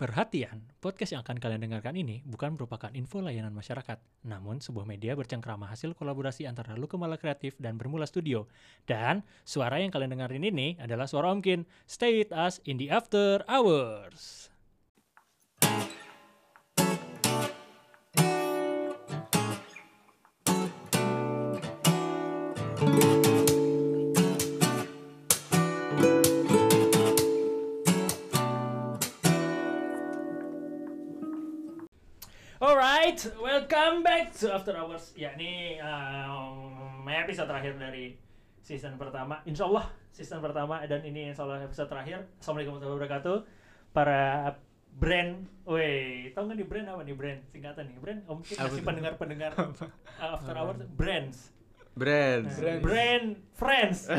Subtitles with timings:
[0.00, 5.12] Perhatian, podcast yang akan kalian dengarkan ini bukan merupakan info layanan masyarakat, namun sebuah media
[5.12, 8.48] bercengkrama hasil kolaborasi antara Lukemala Kreatif dan Bermula Studio.
[8.88, 11.68] Dan suara yang kalian dengarin ini adalah suara Omkin.
[11.84, 14.48] Stay with us in the after hours.
[33.10, 35.10] Alright, welcome back to After Hours.
[35.18, 38.14] Ya, ini um, episode terakhir dari
[38.62, 39.42] season pertama.
[39.42, 42.22] Insya Allah season pertama dan ini insya Allah episode terakhir.
[42.38, 43.36] Assalamualaikum warahmatullahi wabarakatuh.
[43.90, 44.22] Para
[44.94, 47.40] brand, weh, tau nggak nih brand apa nih brand?
[47.50, 48.20] Singkatan nih brand.
[48.30, 51.50] Mungkin Apa kasih pendengar-pendengar uh, After Hours brands.
[51.90, 52.46] Brand.
[52.46, 53.26] Brand, brand
[53.58, 54.06] friends.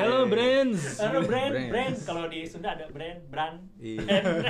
[0.00, 0.98] Hello Brands.
[0.98, 1.70] Halo brand, Brands.
[1.70, 1.94] brand.
[2.02, 3.62] Kalau di Sunda ada brand, brand.
[3.78, 4.02] Iya.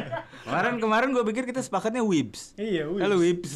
[0.47, 2.57] kemarin kemarin gue pikir kita sepakatnya Wibs.
[2.57, 3.03] Iya, Wibs.
[3.05, 3.53] Halo Wibs.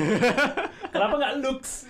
[0.96, 1.86] Kenapa nggak looks?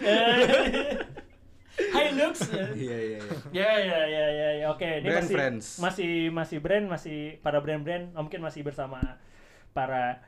[1.72, 2.52] Hai looks.
[2.52, 2.98] Iya iya.
[3.16, 3.20] iya.
[3.54, 4.66] Ya ya ya ya ya.
[4.74, 5.66] Oke, ini Brand masih friends.
[5.80, 9.00] masih masih brand masih para brand-brand mungkin masih bersama
[9.72, 10.20] para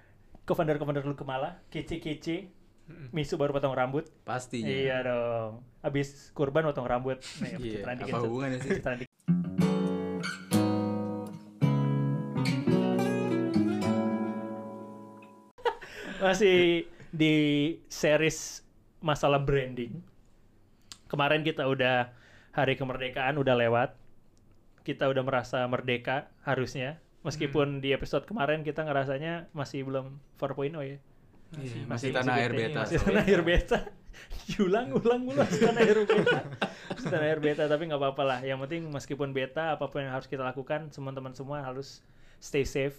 [0.49, 2.49] co-founder co-founder lu Kemala, kece-kece.
[3.15, 4.05] Misu baru potong rambut.
[4.29, 4.69] Pastinya.
[4.69, 5.65] Iya dong.
[5.81, 7.17] Habis kurban potong rambut.
[7.41, 8.77] Nih, Iya, dikit, apa hubungannya sih?
[16.25, 17.35] Masih di
[17.89, 18.65] series
[19.01, 20.01] masalah branding.
[21.09, 22.13] Kemarin kita udah
[22.53, 23.97] hari kemerdekaan udah lewat.
[24.85, 27.01] Kita udah merasa merdeka harusnya.
[27.25, 31.01] Meskipun di episode kemarin kita ngerasanya masih belum 4.0 ya.
[31.55, 32.81] Iya, masih tanah air beta.
[32.83, 33.79] Masih tanah air beta.
[34.65, 36.39] ulang, ulang, ulang masih tanah air beta.
[36.91, 38.39] Masih tanah air beta, tapi nggak apa-apa lah.
[38.43, 42.03] Yang penting meskipun beta, apa pun yang harus kita lakukan, teman-teman semua harus
[42.39, 42.99] stay safe.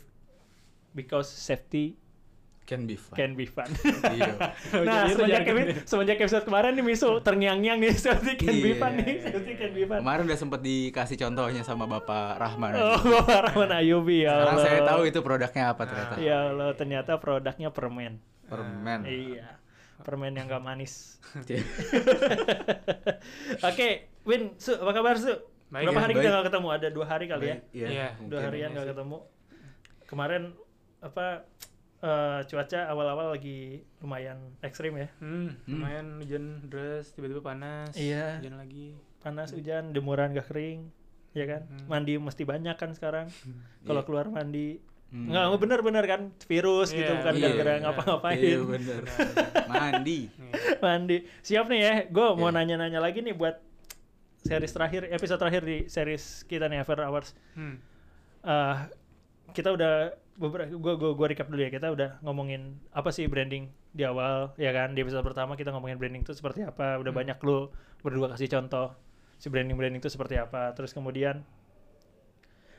[0.95, 1.99] Because safety
[2.66, 3.13] Can be fun.
[3.13, 3.69] can be fun.
[4.09, 4.41] Iya.
[4.89, 8.73] nah, Jadi itu semenjak, epi- semenjak episode kemarin nih Misu terngiang-ngiang nih, safety can be
[8.73, 9.59] Iya, fun nih, iya, safety iya.
[9.61, 10.00] can be fun.
[10.01, 12.73] Kemarin udah sempet dikasih contohnya sama Bapak Rahman.
[12.73, 14.66] Oh, Bapak Rahman Ayubi ya Sekarang Allah.
[14.66, 16.13] saya tahu itu produknya apa ternyata.
[16.17, 18.17] Ya Allah, ternyata produknya permen.
[18.45, 19.03] Permen.
[19.03, 19.57] Iya.
[19.97, 21.17] Permen yang gak manis.
[21.45, 21.61] Iya.
[23.63, 23.88] Oke,
[24.23, 25.31] Win, Su, apa kabar Su?
[25.66, 26.35] Baik, Berapa ya, hari kita baik.
[26.35, 26.67] gak ketemu?
[26.69, 27.55] Ada dua hari kali ya?
[27.72, 27.88] Iya.
[27.88, 28.07] Iya.
[28.16, 28.29] mungkin.
[28.29, 29.17] Dua harian iya gak ketemu.
[30.05, 30.44] Kemarin
[31.01, 31.25] apa
[32.00, 35.09] eh, cuaca awal-awal lagi lumayan ekstrim ya.
[35.17, 37.91] Hmm, lumayan hujan deras, tiba-tiba panas.
[37.97, 38.39] Iya.
[38.39, 38.94] Hujan lagi.
[39.19, 40.88] Panas, hujan, demuran gak kering.
[41.34, 41.61] Ya kan?
[41.66, 41.85] Hmm.
[41.89, 43.28] Mandi mesti banyak kan sekarang.
[43.84, 44.07] Kalau Iya.
[44.07, 44.79] keluar mandi.
[45.16, 45.31] Hmm.
[45.31, 47.80] Nggak, bener-bener kan virus gitu Iya, bukan iya, gara-gara iya.
[47.81, 48.36] ngapa-ngapain.
[48.38, 49.02] Iya bener.
[49.72, 50.20] Mandi.
[50.78, 51.18] Mandi.
[51.40, 51.94] Siap nih ya.
[52.12, 52.58] Gue mau Iya.
[52.59, 53.56] nanya-nanya lagi nih buat
[54.44, 57.31] series terakhir, episode terakhir di series kita nih After Hours.
[57.56, 57.80] Hmm.
[58.44, 58.76] Eh,
[59.52, 63.72] kita udah beberapa gue gue gue recap dulu ya kita udah ngomongin apa sih branding
[63.90, 67.24] di awal ya kan di episode pertama kita ngomongin branding itu seperti apa udah Hmm.
[67.24, 67.72] banyak lu
[68.03, 68.92] berdua kasih contoh
[69.40, 71.40] si branding branding itu seperti apa terus kemudian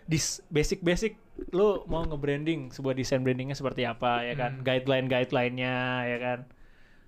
[0.06, 0.19] di
[0.50, 1.12] basic basic
[1.50, 4.59] lu mau nge-branding sebuah desain brandingnya seperti apa ya kan?
[4.59, 4.65] Hmm.
[4.65, 6.39] guideline guideline-nya ya kan?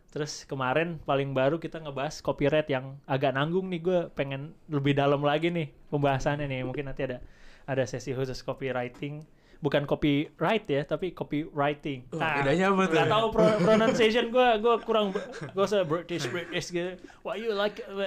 [0.09, 5.22] Terus kemarin paling baru kita ngebahas copyright yang agak nanggung nih gue pengen lebih dalam
[5.22, 6.66] lagi nih pembahasannya nih.
[6.66, 7.22] Mungkin nanti ada
[7.69, 9.22] ada sesi khusus copywriting
[9.58, 12.94] bukan copyright ya tapi copywriting Oh, bedanya apa tuh?
[12.94, 17.74] nggak tahu pro- pronunciation gue gue kurang gue se British British gitu why you like
[17.82, 18.06] W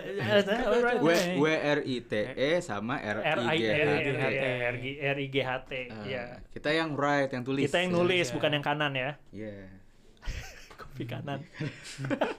[1.04, 4.48] W R I T E sama R I G H T.
[4.64, 5.72] R G R I G H T
[6.06, 7.68] ya Kita yang right, yang tulis.
[7.68, 8.34] kita yang nulis Iya.
[8.34, 9.56] bukan yang kanan ya Iya.
[10.80, 11.40] kopi kanan.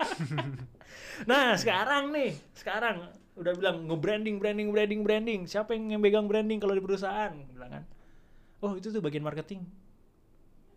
[1.31, 5.41] nah sekarang nih, sekarang udah bilang nge-branding, branding, branding, branding.
[5.45, 7.33] Siapa yang yang pegang branding kalau di perusahaan?
[7.49, 7.85] Bilang kan.
[8.63, 9.67] Oh itu tuh bagian marketing.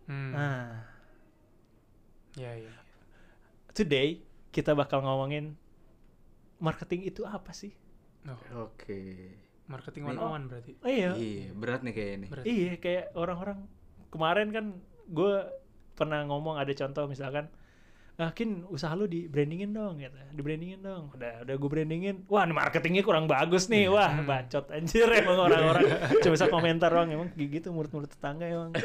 [0.06, 0.32] Hmm.
[0.34, 0.82] Nah
[2.36, 2.68] Ya, ya.
[3.72, 4.20] today
[4.52, 5.56] kita bakal ngomongin
[6.60, 7.72] marketing itu apa sih?
[8.28, 9.32] Oh, Oke.
[9.66, 10.20] marketing Nih.
[10.20, 10.72] 101 berarti.
[10.84, 12.28] Oh iya, Iya, berat nih kayaknya nih.
[12.28, 12.44] Berat.
[12.44, 13.64] iya kayak orang-orang
[14.12, 14.64] kemarin kan
[15.08, 15.34] gue
[15.96, 17.48] pernah ngomong ada contoh misalkan
[18.16, 20.16] ah Kin usaha lu di brandingin dong gitu.
[20.32, 21.12] Di brandingin dong.
[21.12, 22.24] Udah udah gue brandingin.
[22.32, 23.92] Wah marketingnya kurang bagus nih.
[23.92, 24.24] Wah Hmm.
[24.24, 25.84] bacot anjir emang orang-orang.
[26.24, 28.70] Cuma bisa komentar doang emang gitu murid-murid tetangga emang.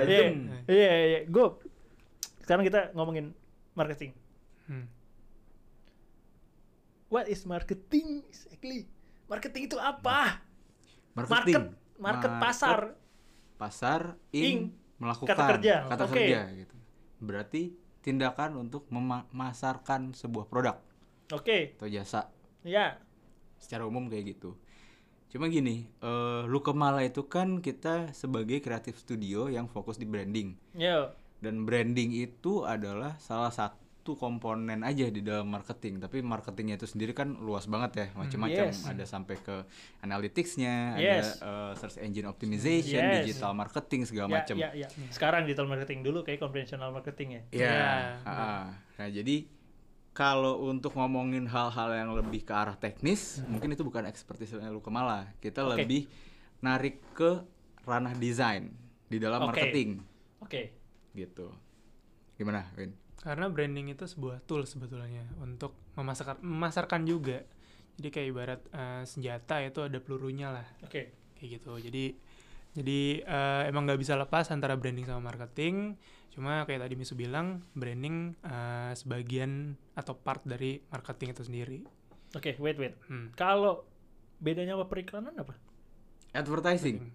[0.00, 0.32] Iya
[0.64, 1.20] iya iya.
[1.28, 1.60] Gue
[2.44, 3.36] sekarang kita ngomongin
[3.76, 4.16] marketing.
[4.70, 4.86] Hmm.
[7.10, 8.86] what is marketing exactly?
[9.26, 10.38] Marketing itu apa?
[11.12, 11.34] Marketing.
[11.58, 11.64] market
[12.00, 12.78] market Market, pasar.
[13.60, 14.00] Pasar
[14.32, 14.40] Ing.
[14.40, 14.58] ing,
[15.00, 15.74] melakukan Kata kerja.
[15.88, 16.12] kata Oke.
[16.14, 16.76] kerja gitu.
[17.18, 17.62] Berarti
[18.00, 20.76] tindakan untuk memasarkan sebuah produk
[21.28, 22.32] oke atau jasa
[22.64, 22.96] ya
[23.60, 24.56] secara umum kayak gitu.
[25.30, 30.58] Cuma gini, eh Lukemala itu kan kita sebagai kreatif studio yang fokus di branding.
[30.74, 31.14] Yo.
[31.38, 36.00] Dan branding itu adalah salah satu komponen aja di dalam marketing.
[36.00, 38.66] Tapi marketingnya itu sendiri kan luas banget ya, macam-macam.
[38.72, 38.88] Yes.
[38.88, 39.62] Ada sampai ke
[40.00, 41.38] analyticsnya, Yes.
[41.38, 43.28] ada eh, search engine optimization, Yes.
[43.28, 44.56] digital marketing segala Ya, macam.
[44.56, 44.88] ya, ya.
[45.12, 47.42] Sekarang digital marketing dulu kayak konvensional marketing ya.
[47.52, 47.68] Iya.
[47.70, 47.90] Iya,
[48.26, 48.66] ah.
[48.98, 49.36] Nah, jadi
[50.10, 55.30] kalau untuk ngomongin hal-hal yang lebih ke arah teknis, mungkin itu bukan expertise-nya lu Kemala.
[55.38, 55.86] Kita Oke.
[55.86, 56.10] lebih
[56.60, 57.40] narik ke
[57.86, 58.68] ranah desain
[59.08, 59.48] di dalam Oke.
[59.54, 60.02] marketing
[60.42, 60.74] Oke.
[61.14, 61.54] gitu.
[62.36, 62.92] Gimana, Win?
[63.20, 67.44] Karena branding itu sebuah tool sebetulnya untuk memasarkan memasarkan juga.
[68.00, 71.12] Jadi kayak ibarat eh, senjata itu ada pelurunya lah Oke.
[71.36, 71.76] kayak gitu.
[71.76, 72.16] Jadi
[72.72, 76.00] jadi eh, emang nggak bisa lepas antara branding sama marketing.
[76.30, 81.78] Cuma kayak tadi Misu bilang, branding eh, sebagian atau part dari marketing itu sendiri.
[82.32, 82.96] Oke, wait wait.
[83.10, 83.34] Hmm.
[83.36, 83.84] Kalau
[84.40, 85.52] bedanya apa periklanan apa?
[86.32, 87.10] Advertising.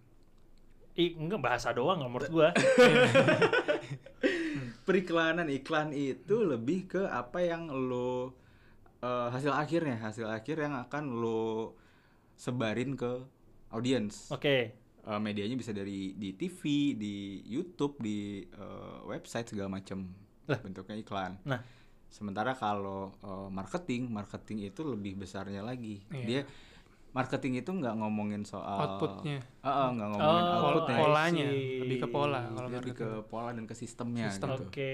[0.96, 2.50] Ih, enggak bahasa doang menurut gua.
[4.86, 8.38] Periklanan iklan itu lebih ke apa yang lo
[9.02, 11.74] eh, hasil akhirnya, hasil akhir yang akan lo
[12.38, 13.26] sebarin ke
[13.74, 14.30] audiens.
[14.30, 14.78] Oke.
[15.06, 20.10] Eh, medianya bisa dari di TV, di YouTube, di eh, website segala macam
[20.50, 20.58] Lah.
[20.62, 21.38] bentuknya iklan.
[21.46, 21.62] Nah.
[22.10, 26.02] Sementara kalau eh, marketing, marketing itu lebih besarnya lagi.
[26.10, 26.26] Iya.
[26.26, 26.42] Dia
[27.16, 29.40] marketing itu nggak ngomongin soal Outputnya.
[29.40, 30.98] Eh, eh, nggak ngomongin Oh, outputnya.
[31.00, 31.46] Polanya,
[31.80, 33.26] lebih ke pola kalau lebih ke marketing.
[33.26, 34.48] pola dan ke sistemnya Sistem.
[34.52, 34.64] gitu.
[34.68, 34.92] Oke,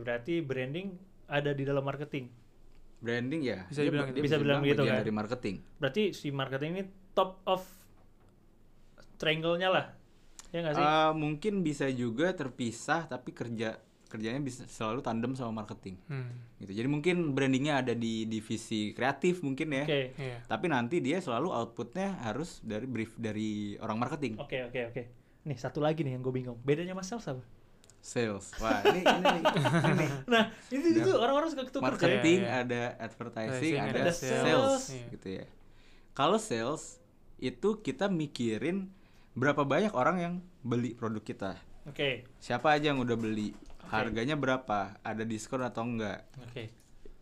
[0.00, 0.88] berarti branding
[1.28, 2.32] ada di dalam marketing.
[2.98, 4.22] Branding ya, Bisa dia- dibilang dia.
[4.24, 4.96] Bisa bilang gitu kan?
[4.98, 5.56] dari marketing.
[5.76, 7.62] Berarti si marketing ini top of
[9.16, 9.86] triangle-nya lah.
[10.48, 10.82] Ya nggak sih?
[10.82, 13.76] Eh, mungkin bisa juga terpisah tapi kerja
[14.08, 16.00] kerjanya bisa selalu tandem sama marketing.
[16.08, 16.32] Hmm.
[16.58, 16.72] Gitu.
[16.80, 19.84] Jadi mungkin brandingnya ada di divisi kreatif mungkin ya.
[19.84, 20.02] Oke.
[20.16, 20.36] Iya.
[20.48, 25.02] Tapi nanti dia selalu outputnya harus dari brief dari orang marketing, Oke, oke, oke.
[25.44, 26.58] Nih, satu lagi nih yang gue bingung.
[26.64, 27.44] Bedanya mas sales apa?
[27.98, 28.54] sales.
[28.62, 29.40] Wah ini ini,
[29.90, 30.06] ini.
[30.30, 32.62] Nah, itu itu orang-orang suka ketukar marketing, Iya, iya.
[32.64, 34.82] ada advertising, ada, ada sales, sales.
[34.94, 35.06] Iya.
[35.12, 35.44] gitu ya.
[36.14, 37.02] Kalau sales
[37.38, 38.90] itu kita mikirin
[39.34, 40.34] berapa banyak orang yang
[40.66, 41.52] beli produk kita.
[41.86, 43.54] Oke, Siapa aja yang udah beli,
[43.90, 46.28] harganya berapa, ada diskon atau enggak.
[46.38, 46.64] oke.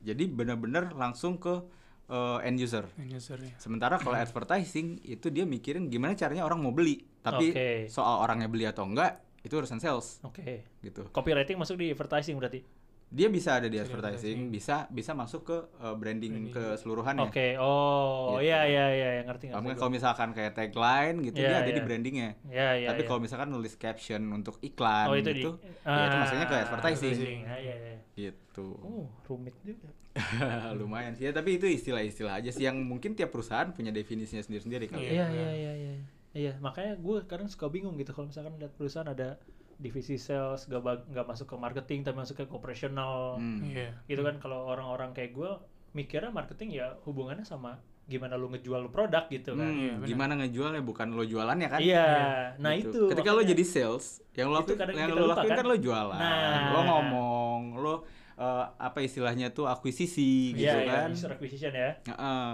[0.06, 1.62] Jadi benar-benar langsung ke
[2.10, 2.86] eh, end user.
[2.98, 3.54] End user-nya.
[3.58, 7.68] Sementara kalau advertising itu dia mikirin gimana caranya orang mau beli, tapi Oke.
[7.90, 10.66] soal orangnya beli atau enggak itu urusan sales Oke.
[10.82, 11.06] gitu.
[11.14, 12.66] Copywriting masuk di advertising berarti.
[13.06, 16.52] Dia bisa ada di advertising, bisa bisa masuk ke eh, branding, Branding.
[16.52, 17.22] keseluruhannya.
[17.30, 17.54] Oke.
[17.56, 18.50] Oh, Gitu.
[18.50, 19.78] iya iya iya yang ngerti ngerti.
[19.78, 21.76] kalau misalkan kayak tagline gitu Iya, dia ada iya.
[21.78, 22.30] di brandingnya.
[22.50, 23.06] Ya, ya, Tapi ya.
[23.06, 26.56] kalau misalkan nulis caption untuk iklan oh, itu gitu, di ya itu Ah, maksudnya ke
[26.58, 27.16] advertising.
[27.46, 27.96] Ya, ya, ya.
[28.18, 28.66] gitu.
[28.82, 29.86] Oh, rumit juga.
[30.80, 34.90] Lumayan sih ya, tapi itu istilah-istilah aja sih yang mungkin tiap perusahaan punya definisinya sendiri-sendiri
[34.90, 35.06] kali.
[35.06, 35.14] Iya ya.
[35.14, 35.94] Iya, iya iya iya.
[36.36, 39.40] Iya, makanya gue kadang suka bingung gitu kalau misalkan lihat perusahaan ada
[39.76, 43.60] divisi sales gak, bag- gak masuk ke marketing tapi masuk ke operational Hmm.
[43.62, 43.92] Iya.
[44.06, 45.50] gitu kan kalau orang-orang kayak gue
[45.92, 50.32] mikirnya marketing ya hubungannya sama gimana lu ngejual lu produk gitu kan Hmm, Iya, gimana
[50.36, 51.80] ngejualnya bukan lo jualannya kan?
[51.80, 52.26] iya Iya,
[52.56, 52.94] nah Gitu.
[52.94, 55.58] itu Ketika lo jadi sales, yang lo lakuin, yang lo lupa, lakuin kan?
[55.58, 56.70] kan lo jualan, Nah.
[56.70, 57.94] lo ngomong, lo
[58.36, 61.08] eh, apa istilahnya tuh akuisisi gitu Iya, iya, kan?
[61.10, 62.52] user acquisition ya Heeh.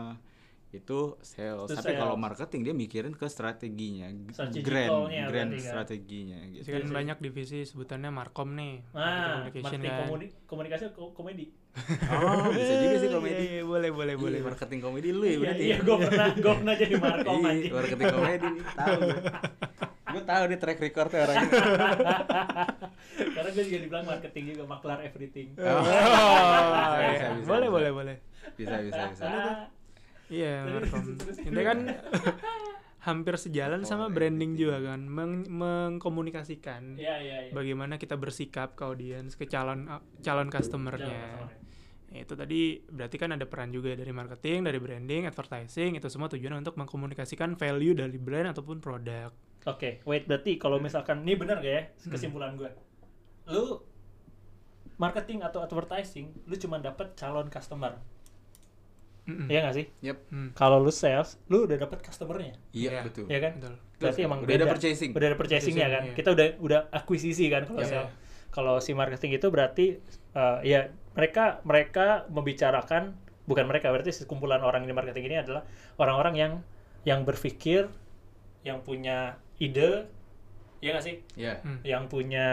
[0.73, 1.69] Itu sales.
[1.69, 4.93] Itu Tapi kalau marketing dia mikirin ke strateginya, Strategicalnya grand,
[5.29, 5.69] grand berarti kan?
[5.69, 6.63] strateginya gitu.
[6.63, 6.95] Jadi kan Iya.
[6.95, 8.75] banyak divisi sebutannya markom nih.
[8.91, 9.05] nah
[9.45, 10.01] communication marketing kan.
[10.03, 11.47] komuni- komunikasi ko- komedi
[12.11, 13.37] Oh, bisa juga sih komedi.
[13.39, 14.39] Iya, iya, boleh, boleh, boleh.
[14.39, 15.63] Iya, marketing komedi lu ya iya berarti.
[15.63, 19.21] iya gue pernah gue pernah jadi markom Iya, anjing marketing komedi nih, tahu gue.
[20.23, 21.49] Tahu dia track recordnya orangnya.
[23.35, 27.09] karena gue juga dibilang marketing juga maklar everything Oh, Oh, bisa, iya.
[27.11, 27.75] bisa, bisa, boleh, bisa.
[27.75, 28.17] boleh, boleh.
[28.55, 29.25] Bisa, bisa, bisa.
[30.33, 31.07] Iya, Terus, markom.
[31.53, 31.79] Ini kan
[33.07, 34.71] hampir sejalan sama Oh, branding gitu.
[34.71, 39.91] juga kan, Meng- mengkomunikasikan iya iya iya bagaimana kita bersikap ke audiens, ke calon
[40.23, 41.51] calon customernya.
[41.51, 41.61] Jangan,
[42.13, 46.61] Itu tadi berarti kan ada peran juga dari marketing, dari branding, advertising, itu semua tujuan
[46.61, 49.33] untuk mengkomunikasikan value dari brand ataupun produk.
[49.65, 52.71] Oke, wait berarti kalau misalkan ini benar gak ya kesimpulan gue?
[53.49, 53.81] Lu
[54.99, 57.97] marketing atau advertising, lu cuma dapat calon customer,
[59.23, 59.47] Mm-mm.
[59.47, 59.87] Iya gak sih?
[60.03, 60.17] Yep.
[60.35, 63.01] Hmm, Kalau lu sales, lu udah dapat customernya, Iya, Iya.
[63.07, 63.25] betul.
[63.31, 63.53] ya kan?
[63.55, 63.75] betul.
[64.03, 64.27] Berarti Betul.
[64.27, 64.73] emang Udah ada beda.
[64.75, 65.11] purchasing.
[65.15, 65.91] Udah ada purchasingnya kan?
[66.03, 66.17] Purchasing, iya.
[66.19, 67.89] Kita udah udah akuisisi kan kalau Iya.
[67.89, 68.11] sales.
[68.51, 69.87] Kalau si marketing itu berarti
[70.33, 70.81] eh, ya
[71.13, 73.15] mereka mereka membicarakan
[73.45, 75.63] bukan mereka berarti sekumpulan orang di marketing ini adalah
[75.97, 76.53] orang-orang yang
[77.03, 77.87] yang berpikir,
[78.63, 80.11] yang punya ide,
[80.79, 81.17] ya nggak sih?
[81.35, 81.63] Iya.
[81.63, 81.79] Hmm.
[81.83, 82.49] yang punya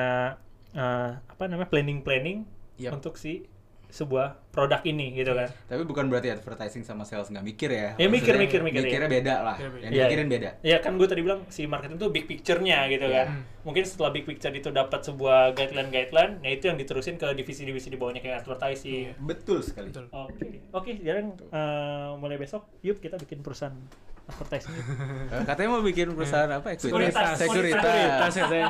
[0.70, 2.46] eh, apa namanya planning planning
[2.78, 3.02] Yap.
[3.02, 3.50] untuk si
[3.90, 5.48] sebuah produk ini gitu kan.
[5.48, 7.96] Tapi bukan berarti advertising sama sales nggak mikir ya.
[7.96, 9.16] Ya, mikir, mikir, mikir, Mikirnya iya.
[9.16, 9.56] beda lah.
[9.56, 9.78] Beda.
[9.80, 10.50] Yang Iya, dipikirin beda.
[10.60, 13.24] Ya kan gue tadi bilang si marketing tuh big picture-nya gitu Iya.
[13.24, 13.28] kan.
[13.63, 17.96] Mungkin setelah big picture itu dapat sebuah guideline-guideline, nah itu yang diterusin ke divisi-divisi di
[17.96, 19.16] bawahnya kayak advertising.
[19.18, 19.88] Betul sekali.
[19.89, 20.12] Betul.
[20.12, 20.92] Oke, oke.
[20.94, 23.75] Sekarang eh, mulai besok, yuk kita bikin perusahaan
[24.28, 24.75] advertising.
[25.30, 26.74] Eh, Katanya mau bikin perusahaan apa?
[26.75, 27.38] Sekuritas.
[27.38, 27.82] Sekuritas.
[27.82, 28.68] Sekuritas ya saya.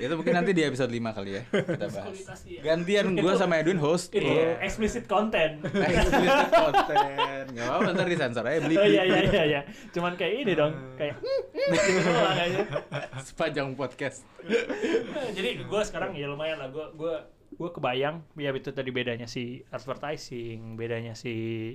[0.00, 2.16] Itu mungkin nanti di episode 5 kali ya kita bahas.
[2.48, 2.60] Iya.
[2.64, 4.08] Gantian gue sama Edwin host.
[4.10, 4.54] Itu Oh.
[4.64, 5.64] explicit content.
[5.66, 7.44] Explicit konten.
[7.56, 8.76] Gak apa-apa ntar disensor aja beli.
[8.78, 9.60] Oh iya iya iya iya.
[9.90, 12.64] Cuman kayak ini dong, kayak gitu doang kayaknya.
[13.28, 14.22] Sepanjang podcast.
[15.36, 16.68] Jadi gue sekarang ya lumayan lah.
[16.70, 17.14] Gue gue
[17.50, 21.74] gue kebayang ya itu tadi bedanya si advertising, bedanya si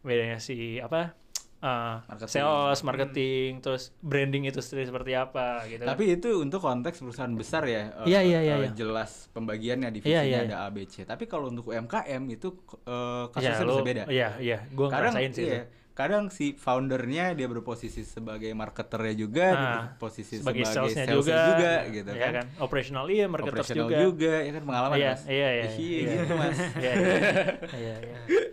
[0.00, 1.14] bedanya si apa?
[1.60, 2.32] Uh, Marketing.
[2.32, 5.82] sales, marketing, terus branding itu sendiri seperti apa gitu.
[5.82, 5.92] kan.
[5.92, 7.92] Tapi itu untuk konteks perusahaan besar ya.
[8.00, 8.70] eh, Iya, iya, iya, eh, iya.
[8.72, 11.04] Jelas pembagiannya Iya, divisinya iya, ada A, B, C.
[11.04, 12.48] Tapi kalau untuk UMKM itu
[12.82, 14.04] ya, kasusnya lu- bisa beda.
[14.08, 15.78] Iya iya, gue kadang ngerasain sih iya, itu.
[15.92, 21.12] kadang si foundernya dia berposisi sebagai marketernya juga, dia Ah, berposisi sebagai sebagai, salesnya salesnya
[21.12, 22.46] juga, juga, gitu ya kan.
[22.58, 23.98] Operational iya, Operational juga.
[24.00, 24.34] juga.
[24.40, 25.22] ya kan pengalaman Iya, mas.
[25.28, 26.10] iya, iya, Iya, iya.
[26.16, 26.58] gitu mas.
[26.80, 28.18] Iya iya.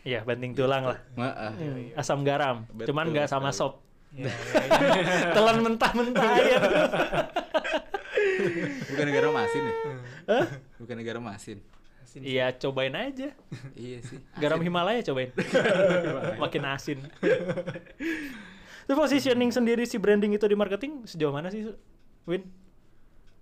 [0.00, 0.20] Iya iya.
[0.20, 0.98] Iya, banting tulang lah.
[1.16, 1.52] Maaf.
[1.56, 3.84] Hmm, Asam garam, Betul cuman nggak sama sop.
[4.10, 5.32] Iya, iya, iya.
[5.36, 6.58] Telan mentah-mentah ya.
[8.90, 9.74] Bukan negara masin ya?
[10.26, 10.46] Hah?
[10.80, 11.58] Bukan negara masin.
[12.00, 12.26] Asin.
[12.26, 13.30] Iya, cobain aja.
[13.78, 14.18] iya sih.
[14.42, 15.30] Garam Himalaya cobain.
[16.42, 16.98] Makin asin.
[18.82, 21.70] Itu positioning sendiri si branding itu di marketing sejauh mana sih,
[22.26, 22.50] Win?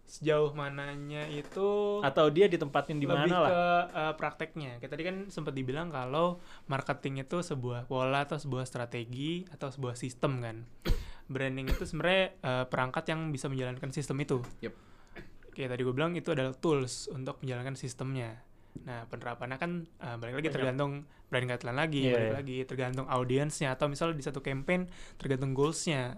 [0.09, 3.51] Sejauh mananya itu Atau dia ditempatin di mana lah?
[3.53, 3.63] ke
[3.93, 4.81] uh, prakteknya.
[4.81, 10.01] Kayak tadi kan sempat dibilang kalau marketing itu sebuah pola atau sebuah strategi atau sebuah
[10.01, 10.57] sistem kan.
[11.29, 14.41] Branding itu sebenarnya uh, perangkat yang bisa menjalankan sistem itu.
[14.65, 14.73] Yep.
[15.53, 18.41] Kayak tadi gue bilang itu adalah tools untuk menjalankan sistemnya.
[18.89, 20.57] Nah penerapannya kan uh, balik lagi Banyak.
[20.57, 20.93] tergantung
[21.29, 22.37] brand guideline lagi, Iya, balik iya.
[22.41, 24.89] lagi tergantung audiensnya atau misalnya di satu campaign
[25.21, 26.17] tergantung goalsnya.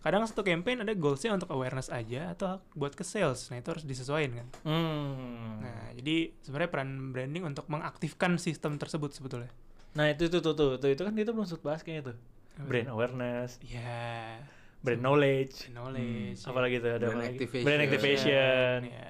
[0.00, 3.52] Kadang satu campaign ada goalsnya untuk awareness aja atau buat ke sales.
[3.52, 4.48] Nah itu harus disesuaikan kan.
[4.64, 5.60] Hmm.
[5.60, 9.52] Nah, jadi sebenarnya peran branding untuk mengaktifkan sistem tersebut sebetulnya.
[9.92, 12.16] Nah, itu tuh tuh tuh, tuh itu kan kita belum sempat bahas kayaknya tuh.
[12.60, 14.40] Brand awareness, Ya,
[14.80, 16.44] brand knowledge, knowledge.
[16.44, 17.64] apalagi tuh ada Brand activation.
[17.68, 19.08] Brand activation, Ya.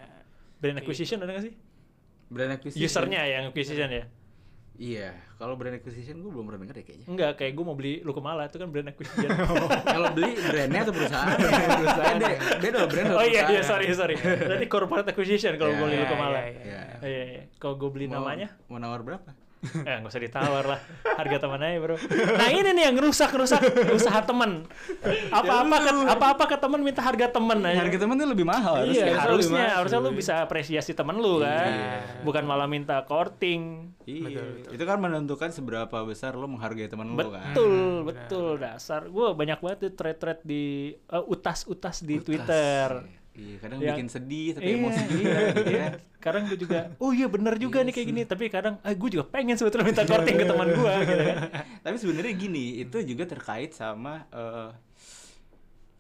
[0.59, 1.55] brand acquisition ada nggak sih?
[2.31, 2.87] Brand acquisition.
[2.87, 4.05] Usernya yang acquisition ya?
[4.81, 5.13] Iya.
[5.37, 7.07] Kalau brand acquisition gue belum pernah denger ya kayaknya.
[7.07, 9.29] Enggak, kayak gue mau beli Lukumala itu kan brand acquisition.
[9.95, 11.37] Kalau beli brandnya atau perusahaan?
[11.37, 12.17] perusahaan.
[12.17, 13.09] Beda, beda brand.
[13.13, 14.17] oh iya iya sorry sorry.
[14.17, 16.33] Berarti corporate acquisition kalau Ya, gue beli ya, Lukumala.
[16.33, 16.83] ya, ya, Iya.
[17.03, 17.43] Iya iya.
[17.57, 19.29] Kalau gue beli Mau- namanya, Mau nawar berapa?
[19.61, 20.81] Eh nggak usah ditawar lah.
[21.05, 21.97] Harga teman aja bro.
[22.41, 23.61] Nah ini nih yang rusak rusak
[23.93, 24.65] usaha teman.
[25.29, 27.85] Apa apa ke apa apa ke teman minta harga teman aja.
[27.85, 28.89] Harga temen tuh lebih mahal.
[28.89, 29.21] Iya, harusnya.
[29.21, 31.69] harusnya lebih harusnya lu bisa apresiasi temen lu kan.
[31.69, 32.25] Iya.
[32.25, 33.93] Bukan malah minta courting.
[34.09, 34.41] Iya.
[34.41, 34.75] Betul.
[34.81, 37.53] Itu kan menentukan seberapa besar lo menghargai temen lo kan.
[37.53, 37.69] Betul,
[38.01, 39.13] Hmm, betul dasar.
[39.13, 42.25] Gue banyak banget tuh thread-thread di eh, utas-utas di Utas.
[42.27, 42.89] Twitter.
[43.05, 43.20] Iya,
[43.57, 45.79] kadang Yang- bikin sedih tapi Iya, emosi juga iya, gitu iya.
[45.79, 45.89] ya.
[46.21, 48.23] Kadang gue juga, oh iya bener juga Iya nih kayak gini.
[48.25, 51.37] Tapi kadang, ah gue juga pengen sebetulnya minta courting ke teman gue gitu kan.
[51.87, 54.71] Tapi sebenarnya gini, itu juga terkait sama eh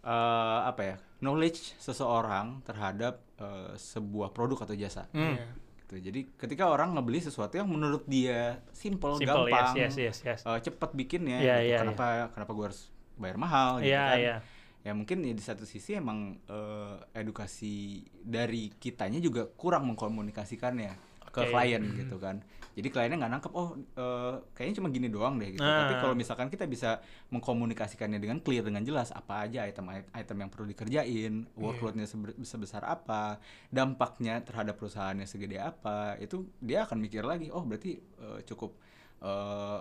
[0.03, 0.97] eh, apa ya?
[1.21, 5.05] knowledge seseorang terhadap eh, sebuah produk atau jasa.
[5.13, 5.37] Hmm.
[5.37, 5.47] Iya.
[5.81, 5.95] Gitu.
[6.01, 10.41] Jadi ketika orang ngebeli sesuatu yang menurut dia simple, Simple, gampang, yes, yes, yes, yes.
[10.43, 11.69] eh, cepat bikinnya, Iya, gitu.
[11.69, 12.83] iya, kenapa kenapa gue harus
[13.15, 14.17] bayar mahal gitu Iya, kan?
[14.17, 14.37] iya.
[14.81, 20.97] Ya mungkin ya di satu sisi emang eh, edukasi dari kitanya juga kurang mengkomunikasikannya
[21.31, 22.41] ke klien gitu kan.
[22.75, 25.61] Jadi kliennya nggak nangkep oh eh, kayaknya cuma gini doang deh gitu.
[25.63, 26.01] Tapi Nah.
[26.01, 30.67] kalau misalkan kita bisa mengkomunikasikannya dengan clear dengan jelas apa aja item item yang perlu
[30.67, 33.37] dikerjain, workloadnya sebe- sebesar apa,
[33.69, 38.75] dampaknya terhadap perusahaannya segede apa, itu dia akan mikir lagi oh berarti eh, cukup
[39.21, 39.81] eh,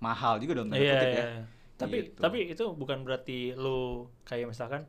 [0.00, 1.18] mahal juga dong tanda Iya, kutip iya.
[1.20, 1.26] ya.
[1.36, 1.44] iya.
[1.78, 2.18] Tapi Gitu.
[2.18, 3.78] tapi itu bukan berarti lu
[4.24, 4.84] kayak misalkan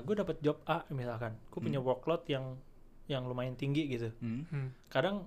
[0.00, 2.54] gue dapat job A misalkan, gue punya workload yang
[3.06, 4.14] yang lumayan tinggi gitu.
[4.18, 4.46] Hmm.
[4.46, 4.68] Hmm.
[4.86, 5.26] Kadang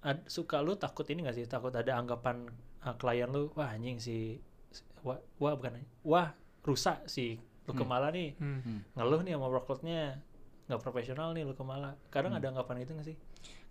[0.00, 1.44] ad- suka lu takut ini gak sih?
[1.44, 2.44] Takut ada anggapan
[2.78, 4.36] uh, klien lu, wah anjing si
[4.68, 7.80] si- wah, wah bukan wah rusak si lu Hmm.
[7.80, 8.60] kemala nih Hmm.
[8.60, 8.80] Hmm.
[8.92, 10.20] ngeluh nih sama workloadnya
[10.64, 11.96] nggak profesional nih lu kemala.
[12.06, 12.40] Kadang Hmm.
[12.40, 13.16] ada anggapan itu gak sih?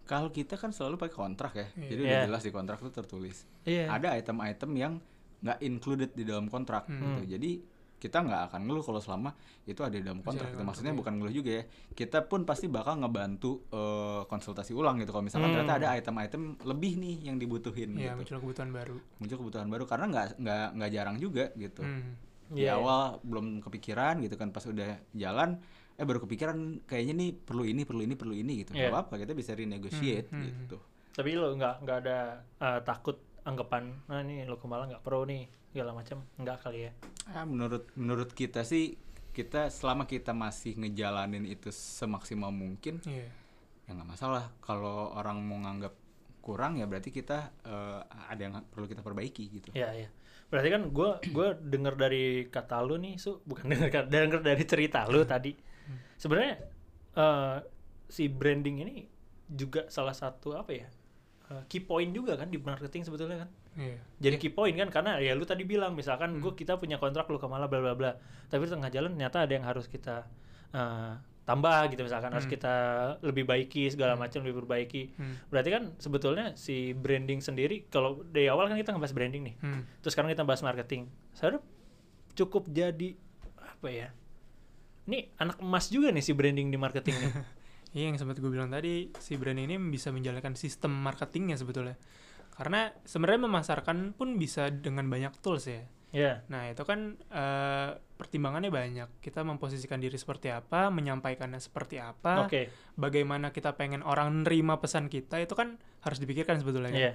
[0.04, 1.88] Kalau kita kan selalu pakai kontrak ya, Iya.
[1.88, 2.10] jadi Iya.
[2.10, 3.38] udah jelas di kontrak itu tertulis.
[3.64, 3.86] Iya.
[3.92, 4.94] Ada item-item yang
[5.40, 7.22] nggak included di dalam kontrak Hmm.
[7.22, 7.34] gitu.
[7.34, 7.52] Jadi
[7.98, 10.48] kita nggak akan ngeluh kalau selama itu ada di dalam kontrak.
[10.48, 10.66] Bisa Gitu.
[10.66, 11.64] Maksudnya bukan ngeluh juga ya.
[11.92, 15.10] Kita pun pasti bakal ngebantu eh, konsultasi ulang gitu.
[15.10, 15.62] Kalau misalkan Hmm.
[15.62, 18.18] ternyata ada item-item lebih nih yang dibutuhin Iya, gitu.
[18.18, 18.98] muncul kebutuhan baru.
[19.18, 21.82] Muncul kebutuhan baru karena nggak nggak nggak jarang juga gitu.
[21.82, 22.14] Hmm.
[22.48, 22.74] Di Iya, iya.
[22.76, 25.58] awal belum kepikiran gitu kan pas udah jalan
[25.94, 28.72] eh baru kepikiran kayaknya nih perlu ini perlu ini perlu ini gitu.
[28.72, 28.88] Iya.
[28.88, 30.78] Nggak apa-apa kita bisa renegotiate Hmm, hmm, gitu.
[31.12, 32.18] Tapi lo nggak nggak ada
[32.62, 33.18] eh, takut
[33.48, 36.92] anggapan, nah ini lo kemala nggak pro nih segala macam, nggak kali ya?
[37.32, 39.00] Ah, menurut menurut kita sih
[39.32, 43.30] kita selama kita masih ngejalanin itu semaksimal mungkin Iya.
[43.86, 45.94] ya nggak masalah kalau orang mau nganggap
[46.42, 50.10] kurang ya berarti kita eh, ada yang perlu kita perbaiki gitu Iya iya.
[50.48, 55.04] Berarti kan gue gue denger dari kata lu nih, su bukan denger denger dari cerita
[55.06, 55.52] lu tadi.
[56.16, 56.56] Sebenarnya
[57.14, 57.58] eh,
[58.08, 58.96] si branding ini
[59.48, 60.88] juga salah satu apa ya
[61.50, 63.50] eh, key point juga kan di marketing sebetulnya kan.
[63.78, 63.98] Iya.
[64.20, 67.38] Jadi key point kan karena ya lu tadi bilang misalkan gua kita punya kontrak lu
[67.38, 68.12] kemala bla bla bla.
[68.48, 70.26] Tapi di tengah jalan ternyata ada yang harus kita
[70.74, 71.14] eh,
[71.48, 72.54] tambah gitu misalkan harus Hmm.
[72.60, 72.76] kita
[73.24, 75.16] lebih baiki segala macam lebih perbaiki.
[75.16, 75.40] Hmm.
[75.48, 79.56] Berarti kan sebetulnya si branding sendiri kalau dari awal kan kita ngebahas branding nih.
[79.64, 79.88] Hmm.
[80.04, 81.08] Terus sekarang kita bahas marketing.
[81.32, 81.64] Sebenarnya
[82.36, 83.16] cukup jadi
[83.56, 84.10] apa ya?
[85.08, 87.32] Ini anak emas juga nih si branding di marketing nih.
[87.98, 91.98] Iya yang sempat gue bilang tadi si brand ini bisa menjalankan sistem marketingnya sebetulnya.
[92.54, 95.82] Karena sebenarnya memasarkan pun bisa dengan banyak tools ya.
[96.14, 96.46] ya.
[96.46, 99.18] Nah itu kan eh, pertimbangannya banyak.
[99.18, 102.70] Kita memposisikan diri seperti apa, menyampaikannya seperti apa, Oke.
[102.94, 106.94] bagaimana kita pengen orang nerima pesan kita itu kan harus dipikirkan sebetulnya.
[106.94, 107.02] kan.
[107.02, 107.14] Iya.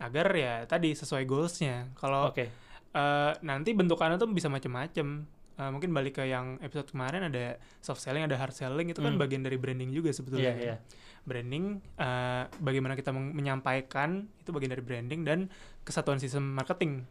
[0.00, 1.92] Agar ya tadi sesuai goalsnya.
[2.00, 2.48] Kalau Oke.
[2.96, 5.28] eh, nanti bentukannya tuh bisa macam-macam.
[5.54, 9.14] Eh, mungkin balik ke yang episode kemarin ada soft selling, ada hard selling itu kan
[9.14, 9.22] Hmm.
[9.22, 10.50] bagian dari branding juga sebetulnya.
[10.50, 10.76] Iya, iya.
[11.22, 15.46] Branding, eh, bagaimana kita menyampaikan itu bagian dari branding dan
[15.86, 17.06] kesatuan sistem marketing.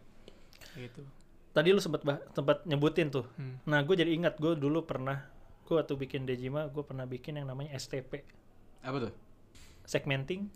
[0.76, 1.08] Gitu.
[1.56, 2.04] Tadi lu sempat
[2.36, 3.32] sempat nyebutin tuh.
[3.40, 3.64] Hmm.
[3.64, 5.24] Nah, gue jadi ingat gue dulu pernah
[5.64, 8.28] gue waktu bikin Dejima, gue pernah bikin yang namanya STP,
[8.84, 9.14] apa tuh
[9.88, 10.52] segmenting,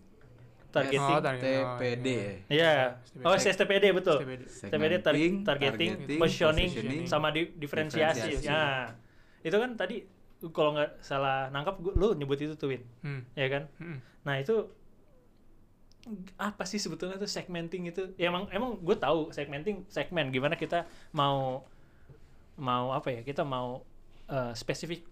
[0.69, 0.99] targeting.
[0.99, 2.31] target- oh, TPD iya.
[2.47, 2.73] Iya.
[3.01, 3.23] STPD.
[3.23, 4.17] Oh, STPD betul.
[4.19, 4.41] STPD.
[4.45, 8.37] STPD tar- targeting, targeting, positioning, positioning, sama di- diferensiasi.
[8.37, 8.47] diferensiasi.
[8.47, 8.93] Nah,
[9.39, 9.97] itu kan tadi
[10.47, 13.25] kalau nggak salah nangkap gua, lu nyebut itu tuh Win, Hmm.
[13.33, 13.63] ya kan?
[13.77, 13.97] Hmm.
[14.21, 14.69] Nah itu
[16.37, 18.15] apa sih sebetulnya tuh segmenting itu?
[18.15, 21.67] Ya emang emang gue tahu segmenting segmen gimana kita mau
[22.55, 23.21] mau apa ya?
[23.21, 23.83] Kita mau
[24.25, 25.03] eh, spesifik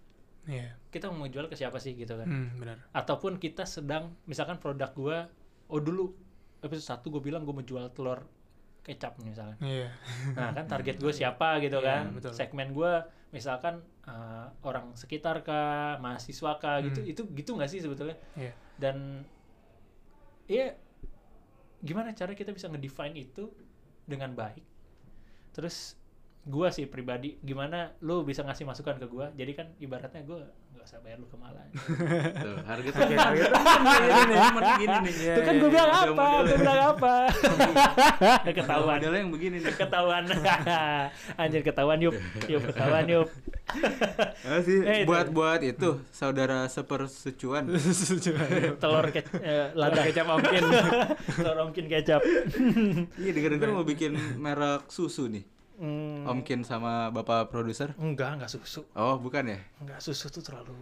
[0.46, 0.78] Iya.
[0.88, 2.24] kita mau jual ke siapa sih gitu kan?
[2.24, 2.78] Hmm, benar.
[2.92, 5.18] Ataupun kita sedang misalkan produk gua
[5.66, 6.14] oh dulu
[6.60, 8.22] episode satu gue bilang gue mau jual telur
[8.82, 9.58] kecap misalkan.
[9.58, 9.90] Iya.
[10.32, 12.02] Nah kan target gue siapa gitu Iya, kan?
[12.14, 12.32] betul.
[12.32, 12.92] Segmen gue
[13.34, 17.10] misalkan eh, orang sekitar kah, mahasiswa kah gitu, Hmm.
[17.10, 18.14] itu gitu nggak sih sebetulnya?
[18.38, 18.54] Iya.
[18.78, 19.26] Dan
[20.46, 20.78] ya
[21.82, 23.50] gimana cara kita bisa ngedefine itu
[24.06, 24.62] dengan baik?
[25.52, 25.98] Terus
[26.46, 29.34] gua sih pribadi gimana lu bisa ngasih masukan ke gua?
[29.34, 30.46] Jadi kan ibaratnya nggak
[30.86, 31.64] usah bayar lu ke malah.
[32.32, 33.44] tuh harga tuh harga
[34.06, 35.98] gini nih cuman gini nih Iya, Itu kan iya, gua bilang iya.
[35.98, 36.14] apa?
[36.14, 37.14] Model- Gua bilang apa?
[38.56, 38.96] ketahuan.
[38.96, 40.24] modelnya yang begini nih Ketahuan.
[41.42, 42.14] Anjir ketahuan yup.
[42.46, 43.04] Yup ketahuan.
[44.46, 45.06] Ah, sih Eh, itu.
[45.06, 47.66] buat buat itu saudara sepersecuan
[48.78, 50.62] Telur ke eh, lada kecap omkin.
[51.34, 52.22] Telur omkin kecap.
[53.16, 55.42] iya denger denger mau bikin merek susu nih
[55.76, 58.88] Hmm, Omkin sama bapak produser enggak, enggak susu.
[58.92, 60.72] oh bukan ya Enggak susu tuh terlalu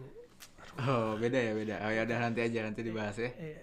[0.76, 3.59] oh beda ya beda oh ya udah nanti aja nanti dibahas ya eh,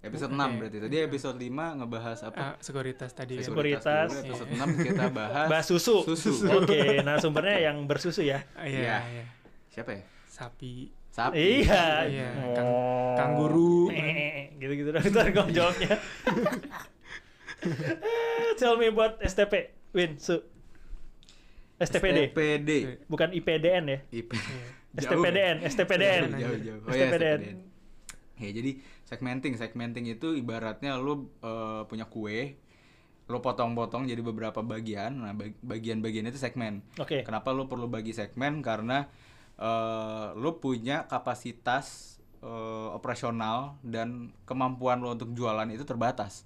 [0.00, 0.46] episode Oke.
[0.46, 3.34] 6 berarti tadi episode 5 ngebahas apa Ah, sekuritas tadi.
[3.36, 3.44] kan.
[3.44, 4.08] Sekuritas.
[4.08, 4.62] dulu, episode Iya.
[4.62, 5.96] 6 kita bahas bahas susu.
[6.04, 8.46] susu Oke, nah sumbernya yang bersusu ya.
[8.56, 8.96] Iya, Iya.
[9.12, 9.24] iya.
[9.68, 10.94] siapa ya Sapi.
[11.08, 11.84] sapi Iya.
[12.06, 12.54] Iya, Oh.
[12.54, 12.74] kang-
[13.16, 13.90] Kangguru.
[13.90, 15.98] Eh, gitu-gitu dong ntar gue jawabnya.
[17.58, 20.38] Eh, Tell me buat STP, Win, Su.
[21.76, 22.70] STPD, STPD
[23.06, 23.98] bukan IPDN ya.
[24.10, 24.30] IP.
[24.96, 26.22] STPDN, STPDN.
[26.32, 26.80] Jauh, jauh.
[26.88, 27.40] Oh, iya, STPDN.
[28.36, 28.70] Ya, jadi
[29.04, 32.56] segmenting, segmenting itu ibaratnya lu eh, punya kue,
[33.28, 35.20] lu potong-potong jadi beberapa bagian.
[35.20, 36.80] Nah, bag- bagian-bagian itu segmen.
[36.96, 37.24] Oke.
[37.24, 38.60] Kenapa lu perlu bagi segmen?
[38.60, 39.04] Karena
[39.56, 46.44] eh, lu punya kapasitas eh, operasional dan kemampuan lu untuk jualan itu terbatas.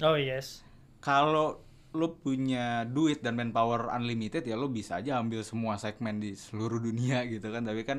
[0.00, 0.60] Oh yes.
[1.00, 1.60] Kalau
[1.98, 6.78] lu punya duit dan manpower unlimited ya lu bisa aja ambil semua segmen di seluruh
[6.78, 7.66] dunia gitu kan.
[7.66, 7.98] Tapi kan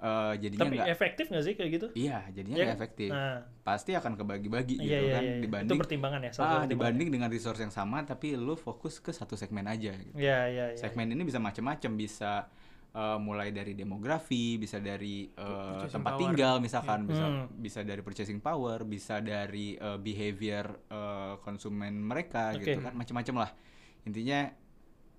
[0.00, 1.86] eh, jadinya Tapi nggak efektif nggak sih kayak gitu?
[1.96, 2.80] Iya, jadinya Iya nggak kan?
[2.84, 3.10] efektif.
[3.10, 5.32] Nah, Pasti akan kebagi-bagi iya gitu iya kan iya.
[5.32, 6.30] Itu dibanding pertimbangan ya.
[6.40, 10.12] ah, dibanding dengan resource yang sama tapi lu fokus ke satu segmen aja gitu.
[10.16, 10.78] Iya iya iya.
[10.80, 12.48] Segmen ini bisa macam-macam, bisa
[12.90, 16.20] eh, mulai dari demografi, bisa dari Purchasing tempat power.
[16.20, 17.46] tinggal misalkan, bisa Hmm.
[17.54, 22.66] bisa dari purchasing power, bisa dari eh, behavior eh, konsumen mereka Oke.
[22.66, 23.50] gitu kan, macam-macam lah.
[24.02, 24.50] Intinya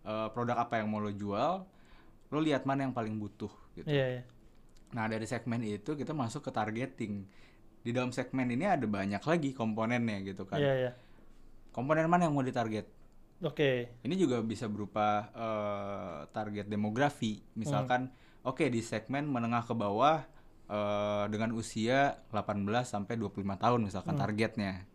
[0.02, 1.64] eh, produk apa yang mau lo jual,
[2.28, 3.86] lo lihat mana yang paling butuh gitu.
[3.86, 4.24] Iya iya.
[4.92, 7.24] Nah dari segmen itu kita masuk ke targeting.
[7.82, 10.60] Di dalam segmen ini ada banyak lagi komponennya gitu kan.
[10.60, 10.92] Iya iya.
[11.72, 12.86] Komponen mana yang mau ditarget?
[13.42, 13.90] Oke.
[14.02, 17.42] Ini juga bisa berupa eh, target demografi.
[17.58, 20.22] Misalkan, oke di segmen menengah ke bawah
[20.70, 24.86] eh, dengan usia 18 sampai 25 tahun misalkan targetnya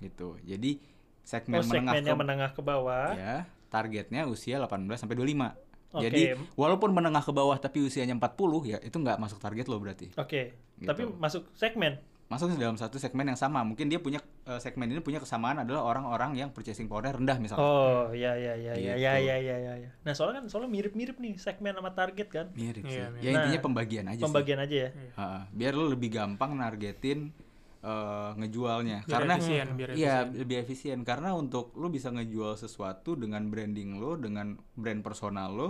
[0.00, 0.40] gitu.
[0.40, 0.80] Jadi
[1.20, 1.68] segmen Hmm.
[1.68, 3.08] Oh, menengah ke menengah ke bawah.
[3.12, 3.36] ya,
[3.68, 5.52] targetnya usia 18 sampai 25.
[5.90, 6.06] Oke.
[6.06, 6.22] Jadi
[6.54, 10.08] walaupun menengah ke bawah tapi usianya 40 ya itu nggak masuk target lo berarti.
[10.16, 10.54] Oke.
[10.78, 10.88] Gitu.
[10.88, 11.98] Tapi masuk segmen.
[12.30, 13.60] Masuk dalam satu segmen yang sama.
[13.60, 17.66] Mungkin dia punya eh, segmen ini punya kesamaan adalah orang-orang yang purchasing power rendah misalkan.
[17.66, 19.02] Oh, ya ya ya ya Gitu.
[19.02, 19.72] ya ya ya ya.
[19.82, 19.90] ya.
[20.06, 22.46] Nah, soalnya kan soalnya mirip-mirip nih segmen sama target kan.
[22.54, 23.02] Mirip sih.
[23.02, 23.22] Iya, mirip.
[23.26, 24.26] Ya intinya Nah, pembagian aja sih.
[24.30, 24.90] Pembagian aja ya.
[25.18, 27.34] Ha, biar lo lebih gampang nargetin
[27.80, 30.38] eh, ngejualnya Biar karena efisien, biar iya efisien.
[30.38, 35.68] lebih efisien karena untuk lo bisa ngejual sesuatu dengan branding lo dengan brand personal lo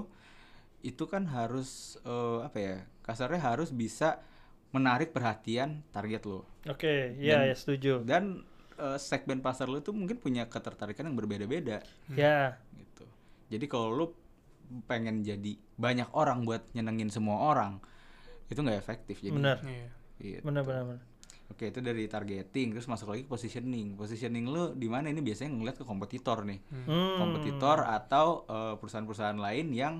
[0.83, 4.19] itu kan harus eh, apa ya kasarnya harus bisa
[4.71, 7.93] menarik perhatian target lo Oke, iya Dan- ya setuju.
[8.03, 8.45] dan
[8.77, 12.59] eh, segmen pasar lo itu mungkin punya ketertarikan yang berbeda-beda Ya.
[12.73, 13.05] gitu
[13.49, 14.07] jadi kalau lo
[14.87, 17.83] pengen jadi banyak orang buat nyenengin semua orang
[18.47, 19.59] itu nggak efektif jadi Benar.
[19.61, 19.89] Iya.
[20.17, 20.43] Gitu.
[20.43, 21.03] Benar benar benar.
[21.51, 23.95] Oke itu dari targeting terus masuk lagi ke positioning.
[23.95, 26.63] Positioning lu di mana ini biasanya ngeliat ke kompetitor nih.
[26.69, 27.19] Hmm.
[27.19, 29.95] Kompetitor atau eh, perusahaan-perusahaan lain yang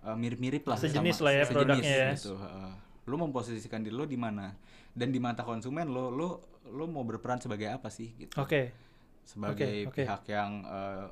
[0.00, 2.08] eh, mirip-mirip lah Sejenis sama- lah ya sejenis produknya ya.
[2.12, 2.32] gitu.
[3.06, 4.54] Lu memposisikan diri lu di mana?
[4.94, 6.38] Dan di mata konsumen lu lu
[6.70, 8.38] lu mau berperan sebagai apa sih gitu.
[8.38, 8.70] Oke.
[9.22, 10.02] Sebagai oke, oke.
[10.02, 11.06] pihak yang eh,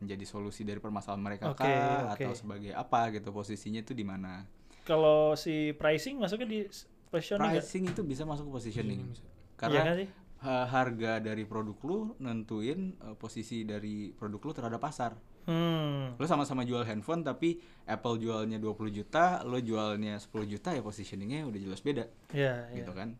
[0.00, 2.20] menjadi solusi dari permasalahan mereka Oke, kah oke.
[2.20, 4.44] atau sebagai apa gitu posisinya itu di mana?
[4.84, 6.60] Kalau si pricing masuknya di
[7.08, 7.52] positioning?
[7.56, 9.02] Pricing itu bisa masuk ke positioning.
[9.08, 10.08] Iya Karena kan sih?
[10.44, 15.16] ha- harga dari produk lu nentuin eh, posisi dari produk lu terhadap pasar.
[15.46, 16.18] Hmm.
[16.18, 21.46] Lu sama-sama jual handphone tapi Apple jualnya 20 juta, lu jualnya 10 juta ya positioningnya
[21.46, 22.04] udah jelas beda
[22.34, 22.76] Ya, ya.
[22.76, 23.14] gitu kan.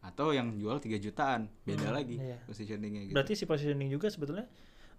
[0.00, 2.36] Atau yang jual 3 jutaan, beda lagi iya.
[2.44, 3.16] positioningnya gitu.
[3.16, 4.44] Berarti si positioning juga sebetulnya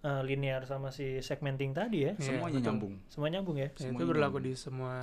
[0.02, 2.12] eh, linear sama si segmenting tadi ya.
[2.14, 2.66] Iya, semuanya betul.
[2.66, 2.94] nyambung.
[3.06, 3.62] Semua nyambung ya.
[3.62, 4.46] Ya, itu Semuanya berlaku nyambung.
[4.46, 4.94] di semua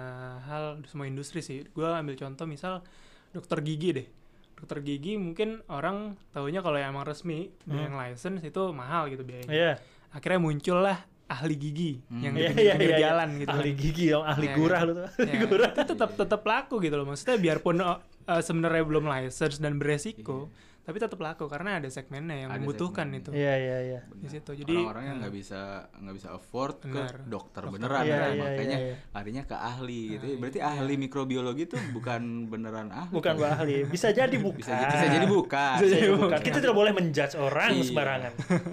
[0.43, 1.63] hal, di semua industri sih.
[1.71, 2.83] Gua ambil contoh misal
[3.31, 4.07] dokter gigi deh.
[4.55, 7.79] Dokter gigi mungkin orang taunya kalau yang emang resmi Hmm.
[7.79, 9.47] yang license itu mahal gitu biayanya.
[9.47, 9.71] Iya.
[10.11, 12.21] Akhirnya muncullah ahli gigi Hmm.
[12.21, 12.99] yang Iya di iya pinggir iya.
[13.05, 13.49] jalan gitu.
[13.49, 13.79] Ahli kan.
[13.79, 14.87] gigi dong, ahli Iya, gurah kan?
[14.87, 15.07] lu tuh.
[15.21, 15.33] Ya,
[15.69, 17.05] itu tetap tetap laku gitu loh.
[17.05, 17.97] Maksudnya biarpun uh,
[18.39, 20.49] sebenarnya belum license dan beresiko,
[20.81, 23.21] tapi tetap laku karena ada segmennya yang Ada membutuhkan segmennya.
[23.21, 23.29] itu.
[23.31, 23.99] Iya iya iya.
[24.09, 24.51] Di situ.
[24.55, 25.61] Jadi orang-orang yang nggak bisa
[25.93, 27.61] nggak bisa afford ke dokter, Dokter.
[27.69, 28.25] beneran Iya, kan?
[28.27, 28.95] iya, makanya iya, iya.
[29.11, 30.25] larinya ke ahli gitu.
[30.25, 30.69] Ahli, Berarti iya.
[30.71, 33.13] ahli mikrobiologi itu bukan beneran ahli.
[33.13, 33.53] Bukan kan?
[33.55, 34.57] ahli, bisa jadi bukan.
[34.57, 35.77] bisa, jadi- bisa jadi bukan.
[35.77, 36.39] Bisa jadi bukan.
[36.41, 37.85] Kita tidak boleh menjudge orang Iya.
[37.85, 38.31] sembarangan.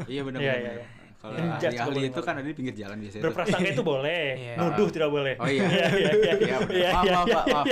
[0.09, 0.41] Iya benar
[1.29, 1.81] Iya, iya, iya.
[1.81, 3.23] Kalau ahli, ahli itu kan ada di pinggir jalan biasanya.
[3.25, 4.55] Berprasangka itu boleh, Iya.
[4.57, 5.35] nuduh tidak boleh.
[5.37, 5.63] Oh iya.
[5.71, 6.33] Iya iya iya.
[6.37, 7.67] Iya, Iya, maaf, iya, maaf, iya, maaf.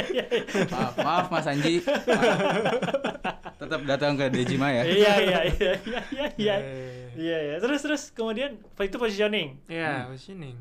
[0.71, 1.75] maaf, maaf, Mas Anji.
[1.81, 3.55] Maaf.
[3.65, 4.83] Tetap datang ke Dejima ya.
[4.83, 6.27] Iya iya iya iya iya.
[6.37, 6.57] Iya,
[7.15, 7.57] Iya iya.
[7.59, 9.63] Terus terus kemudian itu positioning.
[9.67, 10.59] Ya, positioning.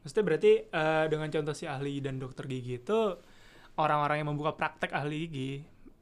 [0.00, 3.18] Maksudnya berarti eh, dengan contoh si ahli dan dokter gigi itu
[3.74, 5.50] orang-orang yang membuka praktek ahli gigi,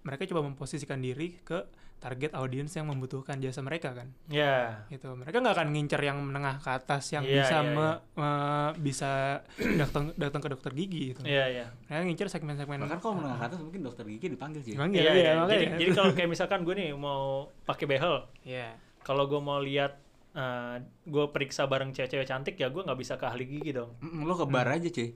[0.00, 4.12] mereka coba memposisikan diri ke target audiens yang membutuhkan jasa mereka kan.
[4.28, 4.84] Ya.
[4.86, 5.08] Gitu.
[5.10, 9.10] Mereka nggak akan ngincer yang menengah ke atas yang Iya, bisa iya, me- me- bisa
[9.80, 11.20] datang datang ke dokter gigi gitu.
[11.24, 11.66] Iya iya.
[11.88, 14.72] Mereka ngincer segmen-segmen Bahkan kalau menengah ke atas mungkin dokter gigi dipanggil sih.
[14.76, 15.32] Emang Iya, iya, iya.
[15.34, 15.44] iya.
[15.48, 18.76] Jadi, jadi kalau kayak misalkan gue nih mau pakai behel, Iya.
[19.02, 19.96] kalau gue mau lihat
[20.36, 23.96] eh, gue periksa bareng cewek-cewek cantik ya gue nggak bisa ke ahli gigi dong.
[23.98, 25.08] Mm, lo ke bar aja cuy.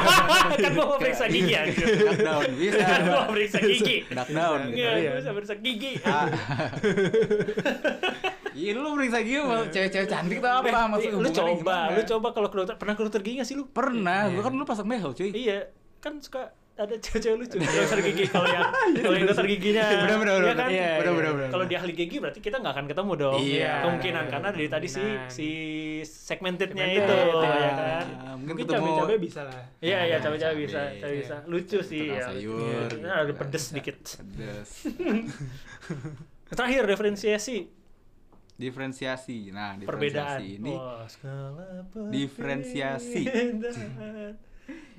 [0.58, 1.62] kan gue mau periksa gigi ya.
[2.16, 2.80] Down bisa.
[2.80, 3.96] kan gue mau periksa gigi.
[4.06, 4.60] Duck down.
[4.66, 4.76] gitu.
[4.78, 5.10] Iya, Iya.
[5.10, 5.92] gue bisa periksa gigi.
[6.04, 6.26] Ah.
[8.52, 11.92] Iya lu periksa gigi mau cewek-cewek cantik tuh apa Eh, maksud lu coba, gimana?
[11.92, 13.64] lu coba kalau ke dokter pernah ke dokter gigi gak sih lu?
[13.66, 15.30] Pernah, gua kan lu pasang behel cuy.
[15.30, 18.64] Iya, kan suka ada cewek-cewek lucu dokter gigi kalau yang
[19.04, 19.84] kalau yang dokter giginya.
[19.84, 20.56] Bener, bener, Iya bener.
[20.56, 20.68] kan?
[20.72, 21.30] Iya, Bener, iya.
[21.36, 21.50] bener.
[21.52, 23.38] Kalau di ahli gigi berarti kita nggak akan ketemu dong.
[23.38, 23.72] Iya.
[23.84, 25.48] Kemungkinan karena dari tadi si si
[26.02, 27.60] segmentednya Segmented, itu iya.
[27.60, 28.06] ya kan.
[28.08, 29.62] Mungkin, Mungkin ketemu cabai-cabai bisa lah.
[29.78, 31.14] Iya iya cabai-cabai bisa, cabai.
[31.20, 31.36] bisa.
[31.44, 32.24] Lucu sih ya.
[32.26, 32.88] sayur.
[32.88, 33.96] Iya, ada pedes sedikit.
[34.16, 34.70] Pedes.
[36.56, 37.68] Terakhir diferensiasi
[38.52, 39.50] Diferensiasi.
[39.50, 40.38] Nah, perbedaan.
[40.38, 41.66] diferensiasi ini Wah, skala
[42.08, 43.22] Diferensiasi.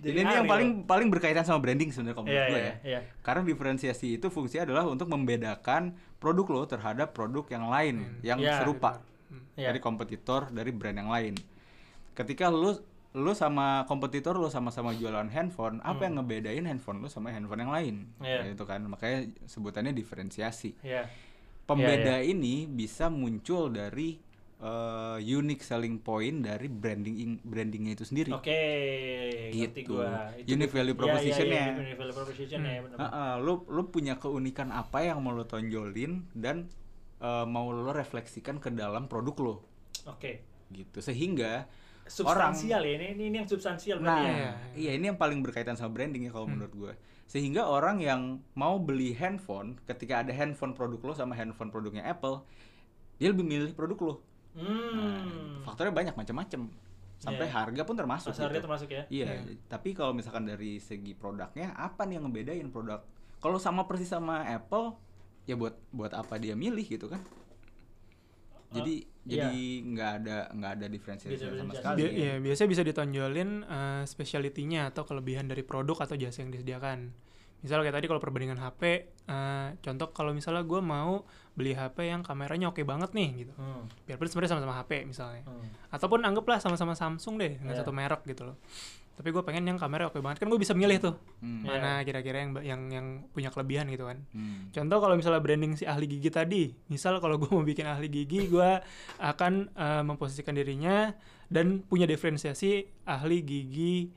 [0.06, 0.26] Perbedaan.
[0.26, 0.86] ini yang paling loh.
[0.86, 2.76] paling berkaitan sama branding sebenarnya kalau Iya menurut gue iya ya.
[2.84, 3.00] iya.
[3.20, 5.84] Karena diferensiasi itu fungsinya adalah untuk membedakan
[6.18, 9.48] produk lo terhadap produk yang lain yang Ya, serupa Hmm.
[9.56, 9.70] Iya.
[9.70, 11.34] dari kompetitor dari brand yang lain.
[12.12, 12.78] Ketika lu
[13.14, 17.70] lu sama kompetitor lu sama-sama jualan handphone, apa yang ngebedain handphone lu sama handphone yang
[17.70, 17.96] lain?
[18.18, 18.26] Hmm.
[18.26, 18.40] Iya.
[18.52, 20.74] Itu kan makanya sebutannya diferensiasi.
[20.82, 21.06] Iya.
[21.64, 24.20] Pembeda Iya, ini bisa muncul dari
[24.64, 28.32] eh, unique selling point dari branding brandingnya itu sendiri.
[28.32, 28.62] Oke,
[29.52, 29.92] ngerti Gitu.
[29.92, 30.32] gua.
[30.40, 31.52] Unique value Iya, proposition-nya.
[31.54, 32.98] Iya, iya, unique value proposition-nya ya benar.
[32.98, 36.72] Heeh, lu lu punya keunikan apa yang mau lo tonjolin dan
[37.20, 39.56] eh, mau lo refleksikan ke dalam produk lo
[40.06, 40.44] Oke.
[40.70, 41.68] gitu sehingga
[42.04, 44.36] substansial ya ini, ini yang substansial Nah, berarti ya.
[44.36, 44.52] Iya.
[44.76, 46.60] iya ini yang paling berkaitan sama branding ya kalau Hmm.
[46.60, 46.94] menurut gue.
[47.24, 48.22] Sehingga orang yang
[48.54, 52.44] mau beli handphone, ketika ada handphone produk lo sama handphone produknya Apple,
[53.16, 54.16] dia lebih milih produk lo.
[54.54, 55.62] Nah, Hmm.
[55.66, 56.70] faktornya banyak macam-macam.
[57.18, 57.56] Sampai Iya.
[57.56, 58.36] harga pun termasuk.
[58.36, 58.60] Gitu.
[58.60, 59.04] termasuk ya.
[59.08, 59.56] Iya, Iya.
[59.66, 63.00] tapi kalau misalkan dari segi produknya, apa nih yang ngebedain produk?
[63.40, 64.94] Kalau sama persis sama Apple,
[65.48, 67.24] ya buat buat apa dia milih gitu kan?
[68.74, 69.48] Jadi iya.
[69.48, 71.98] jadi nggak ada nggak ada diferensiasi sama sekali.
[72.02, 77.14] Bi- iya, biasanya bisa ditonjolin eh, speciality-nya atau kelebihan dari produk atau jasa yang disediakan.
[77.64, 78.82] Misalnya kayak tadi kalau perbandingan HP,
[79.24, 81.24] eh, contoh kalau misalnya gue mau
[81.54, 83.54] beli HP yang kameranya oke banget nih gitu.
[83.56, 83.88] Hmm.
[84.04, 85.48] Biarpun sebenarnya sama-sama HP misalnya.
[85.48, 85.72] Hmm.
[85.90, 87.82] Ataupun anggaplah sama-sama Samsung deh dengan Iya.
[87.82, 88.58] satu merek gitu loh.
[89.14, 91.62] Tapi gue pengen yang kamera oke banget kan gue bisa milih tuh Hmm.
[91.62, 91.70] Iya.
[91.70, 94.18] mana kira-kira yang yang yang punya kelebihan gitu kan.
[94.34, 94.74] Hmm.
[94.74, 98.50] Contoh kalau misalnya branding si ahli gigi tadi, misal kalau gue mau bikin ahli gigi,
[98.50, 98.70] gue
[99.22, 101.14] akan eh, memposisikan dirinya
[101.48, 104.10] dan punya diferensiasi ahli gigi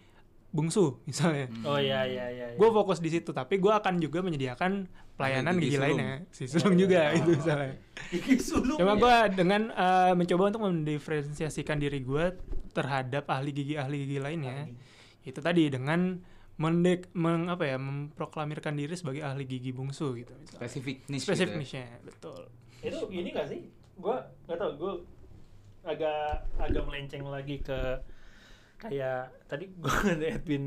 [0.57, 1.53] bungsu misalnya.
[1.69, 2.47] Oh iya iya iya.
[2.53, 2.57] iya.
[2.57, 4.89] Gue fokus di situ, tapi gue akan juga menyediakan
[5.21, 7.19] pelayanan gigi lainnya, si sulung juga Oh.
[7.21, 7.77] itu misalnya.
[8.13, 8.81] Gigi sulung.
[8.81, 9.01] Cuma ya.
[9.01, 12.25] gue dengan eh, mencoba untuk mendiferensiasikan diri gue
[12.73, 14.69] terhadap ahli gigi ahli gigi lainnya,
[15.25, 16.21] itu tadi dengan
[16.57, 20.33] mendek meng, apa ya memproklamirkan diri sebagai ahli gigi bungsu gitu.
[20.33, 20.61] misalnya.
[20.65, 21.25] Spesifik niche.
[21.29, 21.61] Spesifik gitu ya.
[21.61, 22.41] niche-nya, betul.
[22.81, 23.61] itu ini gak sih
[23.97, 24.93] gua nggak tau gue
[25.87, 27.79] agak agak melenceng lagi ke
[28.89, 29.95] kayak tadi gue
[30.33, 30.65] Edwin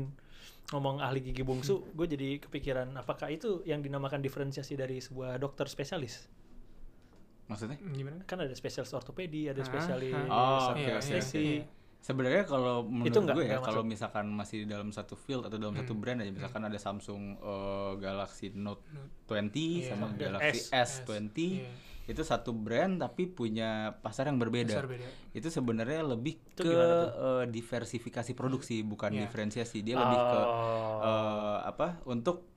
[0.70, 5.66] ngomong ahli gigi bungsu gue jadi kepikiran apakah itu yang dinamakan diferensiasi dari sebuah dokter
[5.66, 6.30] spesialis
[7.46, 7.82] Maksudnya?
[7.82, 8.22] Gimana?
[8.24, 10.22] kan ada spesialis ortopedi ada Ah, spesialis ah.
[10.22, 11.42] Oh, oke, Iya, oke, anestesi.
[11.58, 11.64] iya.
[12.00, 15.74] Sebenarnya kalau menurut Itu nggak- gue ya, kalau misalkan masih dalam satu field atau dalam
[15.74, 16.00] satu Hmm.
[16.00, 18.86] brand aja, misalkan ada Samsung eh, Galaxy Note
[19.26, 19.88] 20 Iya.
[19.90, 21.02] sama Galaxy S.
[21.02, 21.68] S20, Iya,
[22.10, 24.82] itu satu brand tapi punya pasar yang berbeda.
[24.82, 25.06] beda.
[25.30, 29.20] Itu sebenarnya lebih Itu ke eh, diversifikasi produksi, bukan Iya.
[29.24, 29.80] diferensiasi.
[29.80, 30.98] Dia lebih ke Oh.
[31.00, 32.02] eh, apa?
[32.04, 32.50] Untuk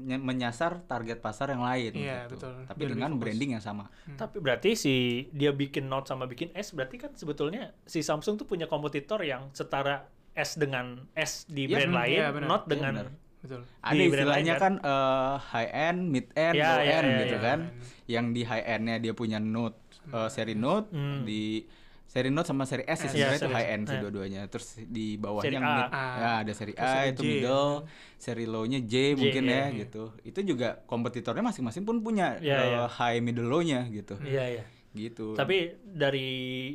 [0.00, 2.38] menyasar target pasar yang lain Iya, gitu.
[2.38, 2.54] betul.
[2.64, 3.20] Tapi Biar dengan fokus.
[3.20, 3.84] branding yang sama.
[4.06, 4.16] Hmm.
[4.16, 4.94] Tapi berarti si
[5.30, 9.52] dia bikin Note sama bikin S berarti kan sebetulnya si Samsung tuh punya kompetitor yang
[9.52, 12.48] setara S dengan S di Iya, brand hmm, lain, iya, benar.
[12.48, 13.06] Note Iya, dengan benar.
[13.42, 13.66] Betul.
[13.78, 17.36] Ada Di istilahnya kan eh, high end, mid end, Ya, low ya, end ya, gitu
[17.36, 17.42] ya.
[17.42, 17.58] kan.
[18.06, 19.78] Yang di high endnya dia punya Note
[20.08, 21.22] eh, seri Note, Hmm.
[21.22, 21.66] di
[22.04, 23.02] seri Note sama seri S S.
[23.02, 24.02] sih sebenarnya Iya, itu high end sih Iya.
[24.04, 24.40] dua-duanya.
[24.46, 26.06] Terus di bawahnya Seri yang mid, A.
[26.14, 27.72] ya ada seri Terus A seri itu J, middle,
[28.14, 29.78] seri low-nya J, mungkin iya, ya iya.
[29.82, 30.02] gitu.
[30.22, 32.82] Itu juga kompetitornya masing-masing pun punya Iya, eh, iya.
[32.86, 34.14] high middle low-nya gitu.
[34.22, 34.64] Iya iya.
[34.92, 35.32] Gitu.
[35.32, 36.30] Tapi dari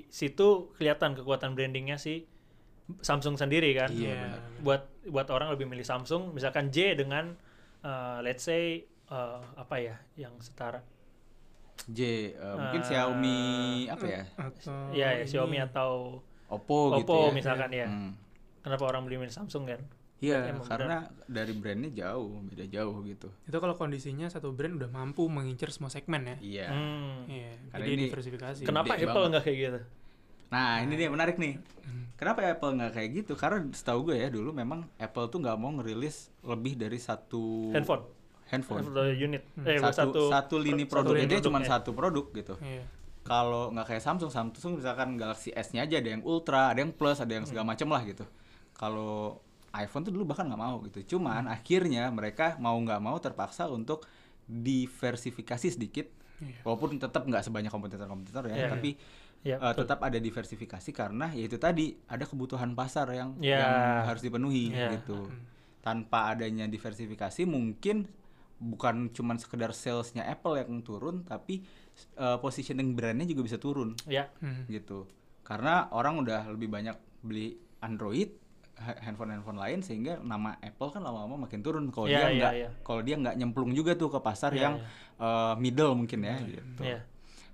[0.09, 2.25] situ kelihatan kekuatan brandingnya si
[2.99, 3.89] Samsung sendiri kan.
[3.89, 4.15] Iya, Iya.
[4.23, 4.41] benar.
[4.59, 7.35] Buat buat orang lebih milih Samsung, misalkan J dengan
[7.81, 10.79] uh, let's say uh, apa ya yang setara.
[11.85, 11.99] J
[12.33, 13.39] eh, mungkin Eh, Xiaomi
[13.87, 14.23] apa ya?
[14.35, 15.25] Atau Iya ya.
[15.25, 17.35] Xiaomi atau Oppo, gitu Oppo ya.
[17.35, 17.85] misalkan ya.
[17.85, 18.11] Hmm.
[18.59, 19.79] Kenapa orang beli milih Samsung kan?
[20.17, 23.29] Iya, karena dari brandnya jauh, beda jauh gitu.
[23.45, 26.37] Itu kalau kondisinya satu brand udah mampu mengincar semua segmen ya.
[26.41, 26.67] Iya.
[26.73, 27.29] Hmm.
[27.29, 28.61] Iya, Karena jadi ini- diversifikasi.
[28.65, 29.79] Kenapa Apple nggak kayak gitu?
[30.47, 31.59] Nah, ini dia menarik nih.
[31.81, 32.07] Hmm.
[32.13, 33.33] Kenapa Apple nggak kayak gitu?
[33.33, 38.07] Karena setahu gue ya dulu memang Apple tuh nggak mau ngerilis lebih dari satu Handphone,
[38.47, 38.81] handphone.
[38.81, 39.65] handphone unit, Hmm.
[39.65, 41.71] eh Satu, satu, lini satu produknya lini dia cuma produknya.
[41.75, 42.55] satu produk gitu.
[42.59, 42.83] Iya.
[43.21, 47.17] Kalau nggak kayak Samsung, Samsung misalkan Galaxy S-nya aja ada yang Ultra, ada yang Plus,
[47.17, 47.51] ada yang Hmm.
[47.51, 48.23] segala macem lah gitu.
[48.71, 50.97] Kalau iPhone tuh dulu bahkan nggak mau gitu.
[50.97, 51.07] Hmm.
[51.11, 54.07] Cuman akhirnya mereka mau nggak mau terpaksa untuk
[54.47, 56.07] diversifikasi sedikit.
[56.37, 56.61] Iya.
[56.63, 58.93] Walaupun tetap nggak sebanyak kompetitor-kompetitor ya, Iya, tapi
[59.47, 59.79] Ya, Eh, betul.
[59.79, 63.57] tetap ada diversifikasi karena ya itu tadi ada kebutuhan pasar yang, Ya.
[63.57, 63.73] yang
[64.05, 64.91] harus dipenuhi Ya.
[64.93, 65.31] gitu.
[65.79, 68.11] Tanpa adanya diversifikasi mungkin
[68.59, 71.63] bukan cuman sekedar salesnya Apple yang turun tapi
[72.13, 74.67] eh, positioning brandnya juga bisa turun ya, Hmm.
[74.67, 75.07] gitu.
[75.41, 78.29] Karena orang udah lebih banyak beli Android
[78.75, 82.53] ha- handphone-handphone lain sehingga nama Apple kan lama-lama makin turun kalau Ya, dia ya, nggak
[82.55, 82.69] ya.
[82.83, 84.75] kalau dia nggak nyemplung juga tuh ke pasar Ya, yang
[85.17, 86.83] eh, middle mungkin ya gitu.
[86.83, 86.99] ya.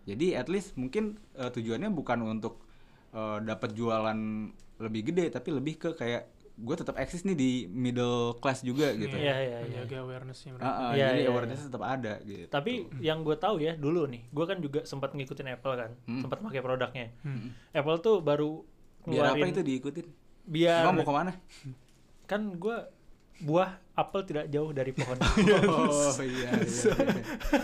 [0.03, 2.63] Jadi at least mungkin eh, tujuannya bukan untuk
[3.11, 4.19] eh, dapat jualan
[4.77, 9.09] lebih gede, tapi lebih ke kayak gue tetap eksis nih di middle class juga gitu.
[9.09, 9.81] Iya, iya, iya.
[9.81, 10.69] Menjaga awarenessnya mereka.
[10.69, 11.65] ah, Iya, jadi iya, awareness iya.
[11.65, 12.45] tetap ada gitu.
[12.45, 16.21] Tapi yang gue tahu ya dulu nih, gue kan juga sempat ngikutin Apple kan, Hmm.
[16.21, 17.09] sempat pakai produknya.
[17.25, 17.57] Hmm.
[17.73, 18.61] Apple tuh baru
[19.03, 20.07] biar apa ngeluarin itu diikutin?
[20.43, 21.31] biar Emang mau ke mana?
[22.23, 22.77] kan gue
[23.41, 25.17] buah apel tidak jauh dari pohon.
[25.73, 26.93] oh iya, iya, iya.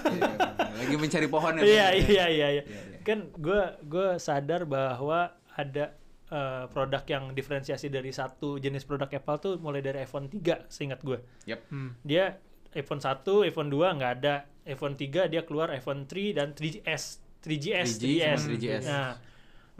[0.09, 0.29] Iya,
[0.79, 1.61] Lagi mencari pohon ya.
[1.61, 1.93] Iya Bang?
[1.93, 2.47] iya iya iya.
[2.49, 2.99] Iya, iya.
[3.05, 5.93] Kan gue gue sadar bahwa ada
[6.29, 11.01] eh, produk yang diferensiasi dari satu jenis produk Apple tuh mulai dari iPhone 3 seingat
[11.05, 11.19] gue.
[11.45, 11.65] Yap.
[11.69, 11.97] Hmm.
[12.01, 12.37] Dia
[12.73, 14.35] iPhone 1, iPhone 2 nggak ada.
[14.69, 17.03] iPhone 3 dia keluar iPhone 3 dan 3GS,
[17.41, 18.41] 3GS, 3G sama 3S.
[18.45, 18.83] 3GS.
[18.85, 19.11] Nah,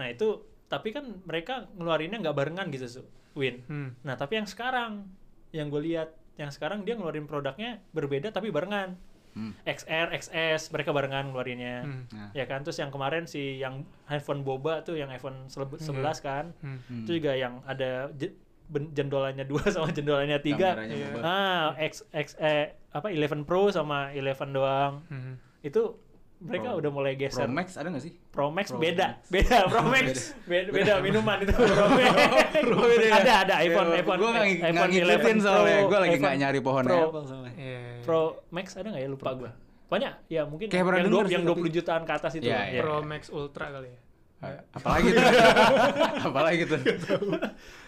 [0.02, 0.28] nah itu
[0.66, 3.02] tapi kan mereka ngeluarinnya nggak barengan gitu su
[3.34, 3.90] Win Hmm.
[4.02, 5.06] nah tapi yang sekarang
[5.52, 8.96] yang gue lihat yang sekarang dia ngeluarin produknya berbeda tapi barengan
[9.30, 9.54] Hmm.
[9.62, 12.04] XR XS mereka barengan ngeluarinnya Hmm.
[12.10, 15.86] Nah, ya kan terus yang kemarin si yang handphone boba tuh yang iPhone 11
[16.20, 16.82] kan Hmm.
[16.82, 17.06] hmm.
[17.06, 18.10] itu juga yang ada
[18.70, 20.74] jendolannya dua sama jendolannya tiga
[21.22, 25.38] ah X X eh apa 11 Pro sama 11 doang Hmm.
[25.62, 25.94] itu
[26.40, 28.14] mereka Pro- udah mulai Pro geser Max ada nggak sih?
[28.30, 29.28] Pro Max Pro beda Max.
[29.28, 30.06] beda Pro Max
[30.44, 34.60] beda, beda minuman itu Pro Max beda ada ada iPhone Ya, iPhone gua nggak ng-
[34.72, 35.78] nggak 11 ngikutin Pro, soalnya.
[35.84, 37.52] Gua lagi nggak iPhone nyari pohon Pro, Apple soalnya.
[37.54, 37.82] Iya.
[38.02, 39.52] Pro Max ada nggak ya lupa gua
[39.90, 42.46] banyak ya mungkin Kayak pernah yang, denger dua- yang tapi- 20 jutaan ke atas itu
[42.46, 42.64] Iya, ya.
[42.70, 42.82] iya.
[42.82, 44.00] Pro Max Ultra kali ya.
[44.72, 45.26] Apalagi tuh?
[46.30, 46.80] Apalagi tuh?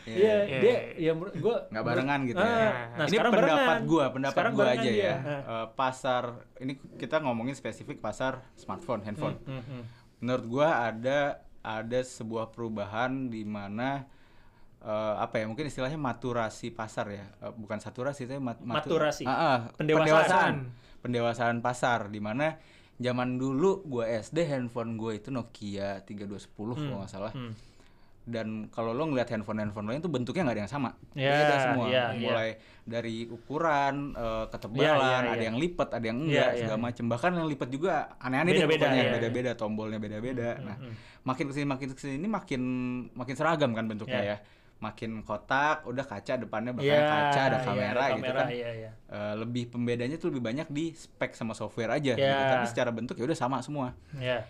[0.04, 0.60] Iya, Iya.
[0.60, 2.70] dia ya menurut gua Nggak barengan gitu Ah, ya.
[2.92, 3.82] Nah, ini sekarang pendapat barengan.
[3.86, 5.04] gua, pendapat Sekarang gua barengan aja dia.
[5.04, 5.16] ya.
[5.16, 5.42] Ah.
[5.54, 6.24] Eh, pasar
[6.58, 9.38] ini kita ngomongin spesifik pasar smartphone, handphone.
[9.40, 9.84] Hmm, hmm, hmm.
[10.20, 11.20] Menurut gua ada
[11.60, 14.06] ada sebuah perubahan di mana
[14.80, 19.24] eh, apa ya mungkin istilahnya maturasi pasar ya Eh, bukan saturasi tapi mat- matu- Maturasi.
[19.24, 20.10] Ah, ah, Pendewasaan.
[20.10, 20.54] pendewasaan
[21.00, 22.58] pendewasaan pasar di mana
[22.96, 27.54] zaman dulu gua SD handphone gue itu Nokia 3210 kalau nggak salah Hmm.
[28.22, 31.86] Dan kalau lo ngeliat handphone-handphone lain tuh bentuknya nggak ada yang sama Ya, beda semua
[31.90, 32.50] ya, mulai
[32.84, 35.48] dari ukuran eh, ketebalan Ya, ya, ada ya.
[35.50, 36.86] yang lipat ada yang Ya, enggak ya, segala ya.
[36.86, 39.14] macem bahkan yang lipat juga aneh-aneh deh pokoknya ya, ya.
[39.18, 40.94] beda-beda tombolnya beda-beda nah hmm.
[41.24, 42.62] makin ke sini makin ke sini makin
[43.12, 44.30] makin seragam kan bentuknya Ya.
[44.34, 44.40] ya
[44.82, 48.48] makin kotak udah kaca depannya bahkan Iya, kaca ada iya, kamera, ada gitu kamera, kan
[48.50, 48.92] iya, iya.
[49.08, 52.26] Eh, lebih pembedanya tuh lebih banyak di spek sama software aja gitu.
[52.26, 52.50] Ya.
[52.50, 54.42] tapi secara bentuk ya udah sama semua Iya.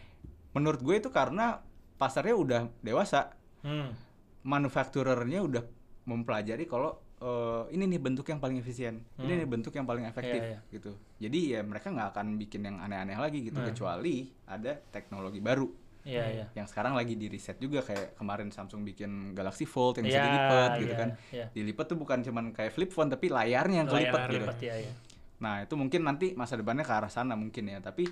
[0.51, 1.59] menurut gue itu karena
[1.95, 3.93] pasarnya udah dewasa Hmm.
[4.41, 5.63] manufacturernya udah
[6.03, 9.39] mempelajari kalau eh, ini nih bentuk yang paling efisien, ini Hmm.
[9.39, 10.59] nih bentuk yang paling efektif Iya, iya.
[10.73, 10.97] gitu.
[11.21, 13.69] Jadi ya mereka nggak akan bikin yang aneh-aneh lagi gitu Hmm.
[13.69, 15.69] kecuali ada teknologi baru
[16.01, 16.45] Iya, iya.
[16.57, 20.25] yang sekarang lagi di riset juga kayak kemarin Samsung bikin Galaxy Fold yang bisa Iya,
[20.25, 21.09] dilipat gitu iya, kan.
[21.29, 21.45] iya.
[21.53, 24.45] Dilipat tuh bukan cuman kayak flip phone tapi layarnya yang kelipat Layar gitu.
[24.49, 24.93] lipat, iya, iya.
[25.37, 27.77] Nah, itu mungkin nanti masa depannya ke arah sana mungkin ya.
[27.77, 28.09] Tapi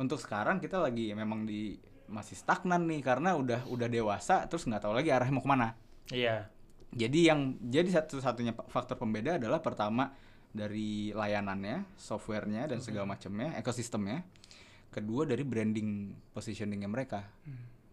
[0.00, 1.76] untuk sekarang kita lagi memang di
[2.06, 5.68] masih stagnan nih karena udah udah dewasa terus nggak tahu lagi arahnya mau ke mana.
[6.10, 6.48] Iya.
[6.94, 10.14] Jadi yang jadi satu-satunya faktor pembeda adalah pertama
[10.54, 14.24] dari layanannya, softwarenya dan segala macamnya, ekosistemnya.
[14.88, 17.26] Kedua dari branding positioningnya mereka.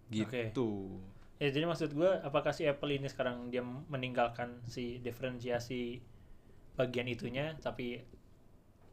[0.08, 1.02] Gitu.
[1.42, 6.00] Ya jadi maksud gue apakah si Apple ini sekarang dia meninggalkan si diferensiasi
[6.80, 8.00] bagian itunya tapi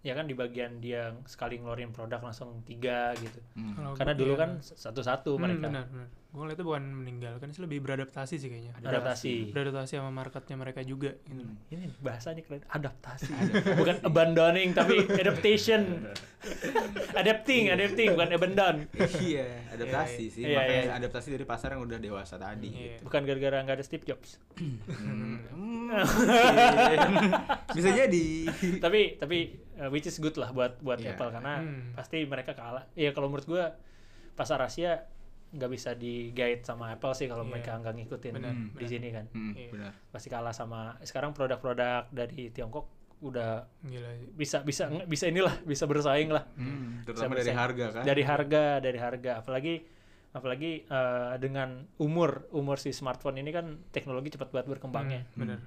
[0.01, 3.37] ya kan di bagian dia sekali ngeluarin produk langsung tiga gitu.
[3.53, 3.77] Hmm.
[3.77, 4.41] Kalau Karena dulu iya.
[4.41, 6.09] kan satu-satu Hmm, mereka benar, benar.
[6.31, 8.73] Gue ngeliatnya bukan meninggalkan sih lebih beradaptasi sih kayaknya.
[8.81, 9.51] adaptasi.
[9.51, 11.43] Beradaptasi sama marketnya mereka juga gitu.
[11.45, 11.59] Hmm.
[11.69, 13.29] Ini bahasanya keren, adaptasi.
[13.77, 16.07] bukan abandoning tapi adaptation.
[17.13, 18.77] adapting, adapting bukan abandon.
[19.21, 20.43] iya, adaptasi sih.
[20.49, 20.93] Iya, Makanya iya.
[20.97, 22.73] adaptasi dari pasar yang udah dewasa tadi.
[22.73, 22.97] Iya.
[22.97, 23.11] gitu.
[23.11, 24.41] Bukan gara-gara nggak ada Steve Jobs.
[24.57, 25.45] Hmm,
[25.91, 27.11] mungkin.
[27.75, 28.27] Bisa jadi.
[28.79, 29.39] tapi tapi
[29.81, 31.13] uh, which is good lah buat buat Iya.
[31.13, 31.93] Apple karena Hmm.
[31.93, 32.85] pasti mereka kalah.
[32.93, 33.65] Iya kalau menurut gua
[34.33, 35.01] pasar Asia
[35.51, 37.51] nggak bisa di guide sama Apple sih kalau Iya.
[37.51, 38.87] mereka nggak ngikutin Benar, di benar.
[38.87, 39.25] sini kan.
[39.31, 39.69] Hmm, Iya.
[39.71, 39.93] benar.
[40.09, 42.87] Pasti kalah sama sekarang produk-produk dari Tiongkok
[43.21, 44.33] udah Gila.
[44.33, 47.59] bisa bisa bisa inilah bisa bersaing lah Hmm, Bisa terutama dari bersaing.
[47.59, 48.03] harga kan.
[48.03, 49.75] dari harga dari harga apalagi
[50.31, 55.59] apalagi uh, dengan umur umur si smartphone ini kan teknologi cepat banget berkembangnya Hmm, benar.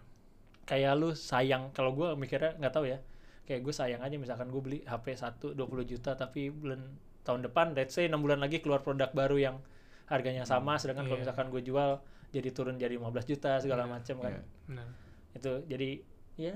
[0.64, 2.98] kayak lu sayang kalau gua mikirnya nggak tahu ya
[3.44, 6.80] kayak gue sayang aja misalkan gue beli HP 1 20 juta tapi bulan
[7.22, 9.56] tahun depan let's say 6 bulan lagi keluar produk baru yang
[10.06, 11.24] harganya sama sedangkan kalau Iya.
[11.24, 14.42] misalkan gue jual jadi turun jadi 15 juta segala Iya, macam kan iya.
[14.66, 14.88] Benar.
[15.34, 15.90] itu jadi
[16.36, 16.56] ya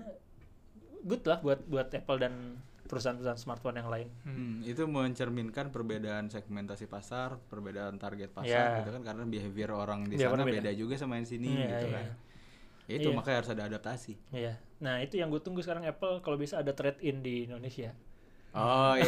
[1.01, 2.33] good lah buat buat Apple dan
[2.83, 8.79] perusahaan-perusahaan smartphone yang lain Hmm, itu mencerminkan perbedaan segmentasi pasar, perbedaan target pasar Ya.
[8.79, 10.63] gitu kan karena behavior orang di sana beda.
[10.63, 11.95] beda juga sama yang sini Iya, gitu iya.
[11.97, 12.05] kan.
[12.87, 13.15] Ya itu Iya.
[13.15, 14.13] makanya harus ada adaptasi.
[14.31, 14.53] Iya.
[14.79, 17.91] Nah, itu yang gue tunggu sekarang Apple kalau bisa ada trade in di Indonesia.
[18.53, 19.05] Oh iya.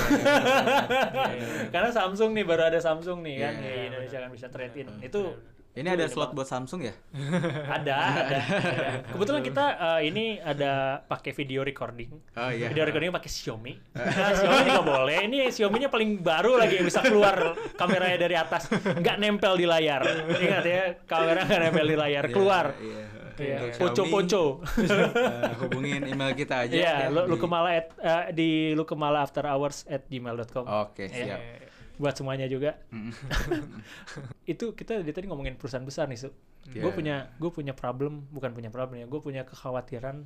[1.32, 1.48] iya.
[1.70, 4.76] Karena Samsung nih baru ada Samsung nih kan Iya, di iya, Indonesia kan bisa trade
[4.76, 4.88] in.
[4.90, 5.22] Benar, Itu
[5.70, 6.92] Ini ada slot buat Samsung ya?
[7.78, 7.94] ada,
[8.26, 8.90] ada, ada.
[9.08, 12.10] Kebetulan kita eh, ini ada pakai video recording.
[12.36, 12.68] Oh iya.
[12.68, 13.74] Video recording pakai Xiaomi.
[13.96, 15.18] Nah, Xiaomi juga boleh.
[15.24, 20.02] Ini Xiaomi-nya paling baru lagi yang bisa keluar kameranya dari atas, nggak nempel di layar.
[20.28, 22.66] Ingat ya, kamera nggak nempel di layar, Iya, keluar.
[22.76, 22.90] Iya.
[22.90, 23.06] Iya,
[23.40, 24.44] Xiaomi, poco-poco.
[24.78, 26.74] eh, hubungin email kita aja.
[26.74, 30.66] Iya, ya, lu, lu di- kemala at, eh, di lu kemala after hours at gmail.com.
[30.66, 31.26] Oke, Iya.
[31.36, 31.42] siap.
[31.96, 32.80] Buat semuanya juga.
[32.90, 33.12] Mm.
[34.54, 36.30] Itu kita dari tadi ngomongin perusahaan besar nih, Su.
[36.68, 36.82] Iya.
[36.82, 39.06] Gue punya gue punya problem, bukan punya problem ya.
[39.06, 40.24] Gue punya kekhawatiran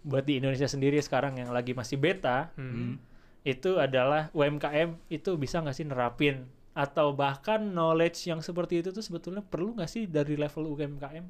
[0.00, 2.96] buat di Indonesia sendiri sekarang yang lagi masih beta Hmm.
[3.42, 9.00] itu adalah UMKM itu bisa nggak sih nerapin atau bahkan knowledge yang seperti itu tuh
[9.00, 11.24] sebetulnya perlu nggak sih dari level UMKM?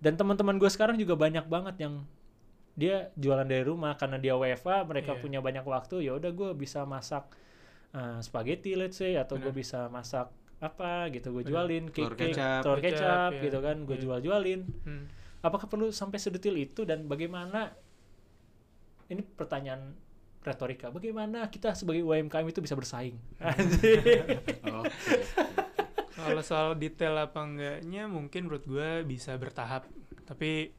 [0.00, 1.94] Dan teman-teman gue sekarang juga banyak banget yang
[2.72, 5.20] dia jualan dari rumah karena dia WFA, mereka Iya.
[5.20, 7.28] punya banyak waktu, ya udah gue bisa masak
[7.90, 12.32] uh, spaghetti let's say atau gue bisa masak apa gitu gue jualin Telur cake, cake
[12.32, 12.60] kecap.
[12.62, 13.40] telur Kecap, kecap ya.
[13.42, 14.02] gitu kan gue Iya.
[14.02, 15.04] jual-jualin Hmm.
[15.40, 17.72] apakah perlu sampai sedetil itu dan bagaimana
[19.06, 19.96] ini pertanyaan
[20.40, 23.92] retorika bagaimana kita sebagai UMKM itu bisa bersaing Oke.
[26.22, 29.88] Kalau soal detail apa enggaknya mungkin menurut gue bisa bertahap.
[30.24, 30.70] Tapi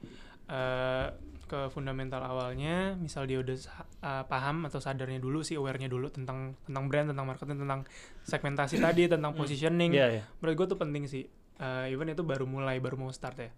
[0.47, 1.07] eh,
[1.51, 3.55] ke fundamental awalnya, misal dia udah
[4.01, 7.81] eh, paham atau sadarnya dulu sih, aware-nya dulu tentang tentang brand, tentang marketing, tentang
[8.23, 9.91] segmentasi tadi, tentang positioning.
[9.91, 10.23] Iya, iya.
[10.39, 11.27] Menurut gue tuh penting sih.
[11.61, 13.51] Eh, even itu baru mulai, baru mau start ya.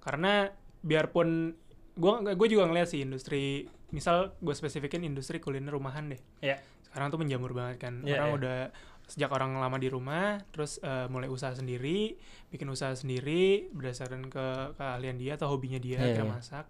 [0.00, 0.46] Karena
[0.80, 1.52] biarpun
[1.96, 6.62] gue gue juga ngeliat sih industri, misal gue spesifikin industri kuliner rumahan deh Iya.
[6.86, 8.38] sekarang tuh menjamur banget kan Iya, orang iya.
[8.38, 8.58] udah
[9.10, 12.14] sejak orang lama di rumah terus eh, mulai usaha sendiri
[12.46, 16.30] bikin usaha sendiri berdasarkan ke keahlian dia atau hobinya dia Iya, kira iya.
[16.30, 16.66] masak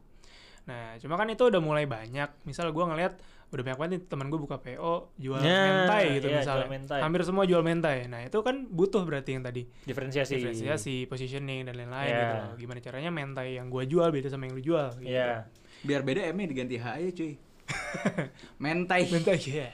[0.61, 3.17] nah cuma kan itu udah mulai banyak misal gua ngeliat
[3.51, 6.71] udah banyak banget nih teman gue buka PO jual Ya, mentai gitu iya, misalnya jual
[6.71, 7.01] mentai.
[7.03, 11.75] hampir semua jual mentai nah itu kan butuh berarti yang tadi diferensiasi diferensiasi positioning dan
[11.75, 12.21] lain-lain Iya.
[12.21, 15.11] gitu loh gimana caranya mentai yang gua jual beda sama yang lu jual gitu.
[15.11, 15.51] Iya.
[15.83, 17.33] Biar beda M-nya diganti H aja cuy.
[18.63, 19.03] Mentai.
[19.09, 19.69] mentai ya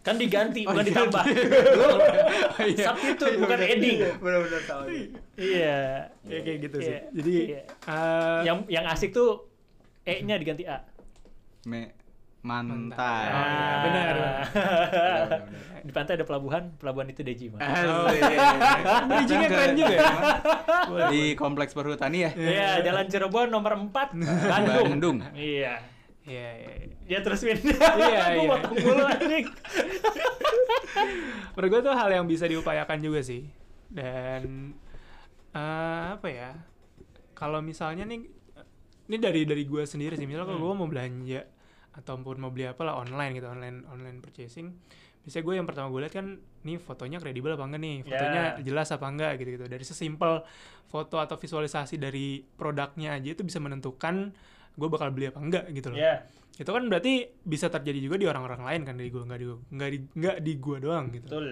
[0.00, 0.90] kan diganti Oh, bukan iya.
[0.90, 1.24] ditambah
[2.70, 2.84] Iya.
[2.86, 4.82] substitute bukan adding Benar-benar tahu.
[5.36, 5.78] iya
[6.22, 7.00] ya kayak gitu sih Iya.
[7.12, 7.60] jadi Iya.
[7.86, 9.44] eh, yang yang asik tuh
[10.02, 10.80] e-nya diganti a
[11.64, 11.92] Me
[12.40, 12.96] Mantai.
[13.28, 14.14] Oh, iya, benar.
[14.48, 15.40] Benar-benar.
[15.82, 17.60] di pantai ada pelabuhan pelabuhan itu Deji Mas.
[17.60, 18.08] Oh.
[19.06, 20.08] Bridging-nya keren juga ya.
[21.12, 22.30] Di kompleks perhutani ya.
[22.32, 23.92] Iya, Jalan Cirebon nomor 4,
[24.48, 24.86] Bandung.
[24.88, 25.16] Bandung.
[25.32, 25.84] Iya.
[26.22, 26.70] Iya, iya.
[26.76, 26.86] iya.
[27.08, 27.56] Ya terus Win.
[27.58, 28.48] Iya, Gua iya.
[28.50, 29.46] potong mulu anjing.
[31.56, 33.44] Menurut gue tuh hal yang bisa diupayakan juga sih.
[33.88, 34.72] Dan
[35.50, 36.50] eh, apa ya?
[37.32, 38.20] Kalau misalnya nih
[39.08, 40.24] ini dari dari gue sendiri sih.
[40.24, 40.66] Misalnya kalau Hmm.
[40.66, 41.40] gue mau belanja
[41.90, 44.70] ataupun mau beli apa lah online gitu, online online purchasing.
[45.20, 46.26] Biasanya gue yang pertama gue lihat kan
[46.60, 48.62] nih fotonya kredibel apa enggak nih, fotonya Ya.
[48.62, 49.64] jelas apa enggak gitu-gitu.
[49.66, 50.44] Dari sesimpel
[50.86, 54.30] foto atau visualisasi dari produknya aja itu bisa menentukan
[54.80, 56.00] gue bakal beli apa enggak gitu loh.
[56.00, 56.24] Iya.
[56.56, 59.90] Itu kan berarti bisa terjadi juga di orang-orang lain kan dari gue nggak di nggak
[59.92, 61.28] di nggak di gue doang gitu.
[61.28, 61.48] Betul.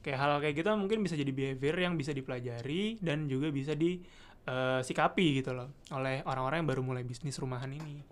[0.00, 5.44] Kayak hal kayak gitu mungkin bisa jadi behavior yang bisa dipelajari dan juga bisa disikapi
[5.44, 8.02] gitu loh oleh orang-orang yang baru mulai bisnis rumahan ini.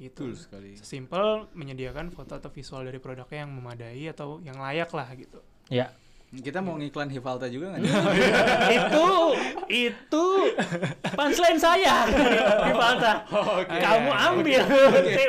[0.00, 0.32] Gitu.
[0.32, 0.80] Betul sekali.
[0.80, 5.44] Sesimpel menyediakan foto atau visual dari produknya yang memadai atau yang layak lah gitu.
[5.68, 5.92] Ya.
[6.30, 7.82] Kita mau ngiklan Hivalta juga nggak?
[8.78, 9.08] itu
[9.66, 10.24] itu
[11.10, 12.06] punchline saya
[12.64, 13.26] di Fanta.
[13.66, 14.62] Kamu ambil.
[14.62, 15.28] saya,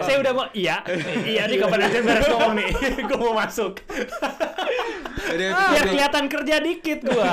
[0.00, 0.80] saya udah mau iya.
[1.28, 2.70] Iya nih kapan aja beres ngomong nih.
[3.04, 3.84] Gue mau masuk.
[5.28, 7.28] Jadi Biar kelihatan kerja dikit gua.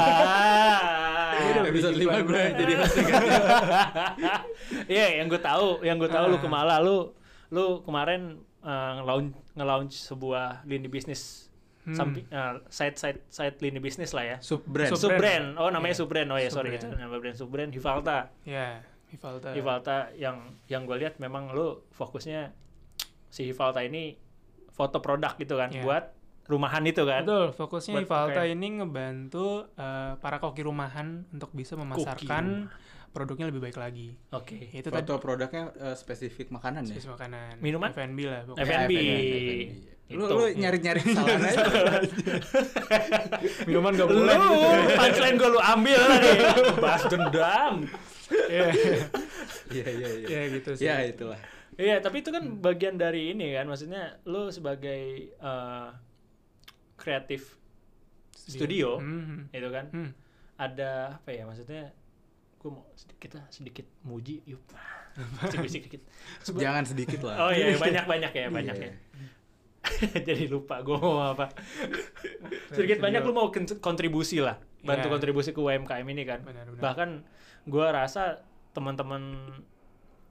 [1.64, 2.96] episode 5 gue jadi host
[4.92, 6.42] Iya, yang gue tahu, yang gue tahu lu Ah.
[6.44, 7.12] kemala lu
[7.48, 11.47] lu kemarin uh, nge-launch nge-launch sebuah lini bisnis
[11.88, 11.96] Hmm.
[11.96, 14.38] samping uh, side side side lini bisnis lah ya.
[14.40, 14.92] sub brand.
[14.92, 15.56] Sub- Subbrand.
[15.56, 16.00] Oh, namanya Iya.
[16.04, 16.28] Subbrand.
[16.28, 17.00] Oh ya, sorry itu Subbrand.
[17.02, 18.18] nama brand Subbrand Hivalta.
[18.44, 19.50] Ya, Hivalta.
[19.52, 22.52] Hivalta yang yang gue lihat memang lu fokusnya
[23.26, 24.20] si Hivalta ini
[24.70, 25.82] foto produk gitu kan Iya.
[25.82, 26.04] buat
[26.46, 27.24] rumahan itu kan.
[27.24, 32.68] Betul, fokusnya Buat Hivalta kayak- ini ngebantu eh, para koki rumahan untuk bisa memasarkan
[33.10, 34.14] produknya lebih baik lagi.
[34.30, 34.70] Oke.
[34.70, 36.88] Itu tadi Foto produknya eh, spesifik makanan ya.
[36.92, 37.58] spesies makanan.
[37.58, 37.90] Minuman?
[37.90, 38.86] F&B lah pokoknya.
[38.86, 38.94] F&B.
[40.08, 40.32] Lu, Itu.
[40.32, 41.64] lu nyari-nyari kesalahan aja.
[43.68, 44.38] Minuman gak Lu boleh.
[44.96, 46.30] punchline gue lu ambil tadi.
[46.80, 47.74] Bahas dendam.
[48.48, 48.66] Iya,
[49.68, 50.28] Iya iya iya.
[50.28, 50.86] Iya, gitu sih.
[50.86, 51.40] Ya itulah.
[51.76, 55.88] Iya, tapi itu kan bagian dari ini kan, maksudnya lu sebagai eh,
[56.96, 57.56] kreatif
[58.34, 59.52] studio, Hmm.
[59.52, 60.10] itu kan, Hmm.
[60.56, 61.92] ada apa ya maksudnya?
[62.58, 64.62] Gue mau sedikit kita sedikit muji, yuk,
[65.58, 66.02] bisik sedikit.
[66.42, 67.36] Seba- Jangan sedikit lah.
[67.40, 68.88] Oh iya, banyak banyak ya, banyak Iya.
[68.88, 68.94] ya.
[70.28, 71.48] Jadi lupa gue mau apa.
[72.70, 75.14] sedikit banyak lu mau kon- kontribusi lah, bantu Iya.
[75.14, 76.42] kontribusi ke UMKM ini kan.
[76.44, 76.82] Benar, benar.
[76.82, 77.10] Bahkan
[77.66, 78.42] gue rasa
[78.72, 79.22] teman-teman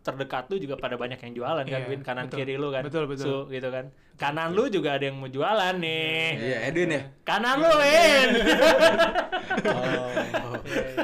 [0.07, 2.39] terdekat lu juga pada banyak yang jualan kan, Iya, Win kanan betul.
[2.39, 3.27] kiri lu kan, Betul, betul.
[3.27, 3.91] Su, gitu kan.
[4.15, 6.23] Kanan lu juga ada yang mau jualan nih.
[6.39, 7.03] Iya, Edwin ya.
[7.27, 8.29] Kanan lu, Win.
[9.67, 10.57] Oh,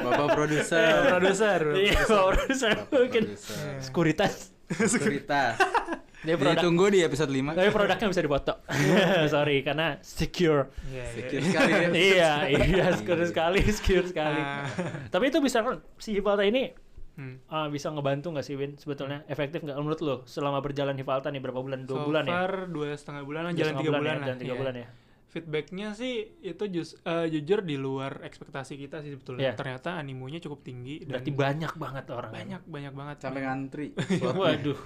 [0.03, 1.11] Bapak produser.
[1.11, 1.59] Produser.
[1.75, 3.67] Iya, produser Bapak mungkin produser.
[3.83, 4.33] sekuritas.
[4.71, 5.55] Sekuritas.
[6.23, 7.51] Dia produk, Ditunggu di episode 5.
[7.51, 8.53] tapi produknya bisa dipoto.
[9.35, 10.71] Sorry, karena secure.
[10.87, 11.11] Iya, iya.
[11.11, 11.87] Secure sekali ya.
[11.91, 14.39] iya, iya, secure sekali, secure sekali.
[14.39, 14.63] Ah.
[15.11, 15.59] Tapi itu bisa
[15.99, 16.71] si Hivalta ini
[17.13, 17.37] Hmm.
[17.45, 18.73] ah, bisa ngebantu nggak sih Win?
[18.73, 21.85] Sebetulnya efektif nggak menurut lo selama berjalan Hivalta nih berapa bulan?
[21.85, 22.33] Dua so bulan ya?
[22.33, 24.09] far dua setengah bulan, Dua jalan tiga bulan, ya?
[24.11, 24.25] lah.
[24.25, 24.59] Jalan tiga Iya.
[24.59, 24.87] bulan ya.
[25.27, 29.41] Feedbacknya sih itu jus, eh, jujur di luar ekspektasi kita sih sebetulnya.
[29.43, 29.53] Iya.
[29.53, 32.31] Ternyata animonya cukup tinggi dan Berarti banyak banget orang.
[32.31, 33.17] banyak banyak banget.
[33.19, 33.87] sampai ngantri
[34.39, 34.77] Waduh.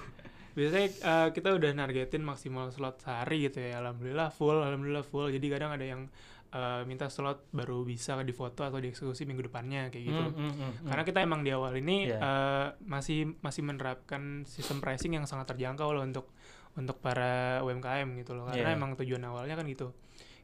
[0.52, 3.78] Biasanya eh, kita udah nargetin maksimal slot sehari gitu ya.
[3.78, 5.28] Alhamdulillah full, alhamdulillah full.
[5.28, 6.08] Jadi kadang ada yang
[6.48, 10.22] eh, minta slot baru bisa difoto atau dieksekusi minggu depannya kayak gitu.
[10.22, 10.88] Hmm, hmm, hmm, hmm.
[10.88, 12.18] Karena kita emang di awal ini Iya.
[12.18, 16.32] eh, masih masih menerapkan sistem pricing yang sangat terjangkau loh untuk
[16.72, 18.46] untuk para UMKM gitu loh.
[18.46, 18.78] Karena Iya.
[18.78, 19.92] emang tujuan awalnya kan gitu.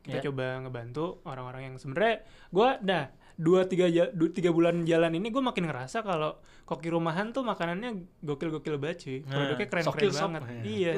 [0.05, 0.25] Kita Iya.
[0.29, 2.21] coba ngebantu orang-orang yang sebenarnya
[2.53, 6.87] gua dah dua tiga ja- du- tiga bulan jalan ini gue makin ngerasa kalau koki
[6.87, 9.19] rumahan tuh makanannya gokil-gokil banget cuy.
[9.21, 10.23] Nah, Produknya keren-keren sokil shop.
[10.31, 10.43] banget.
[10.45, 10.63] Iya.
[10.63, 10.93] Iya.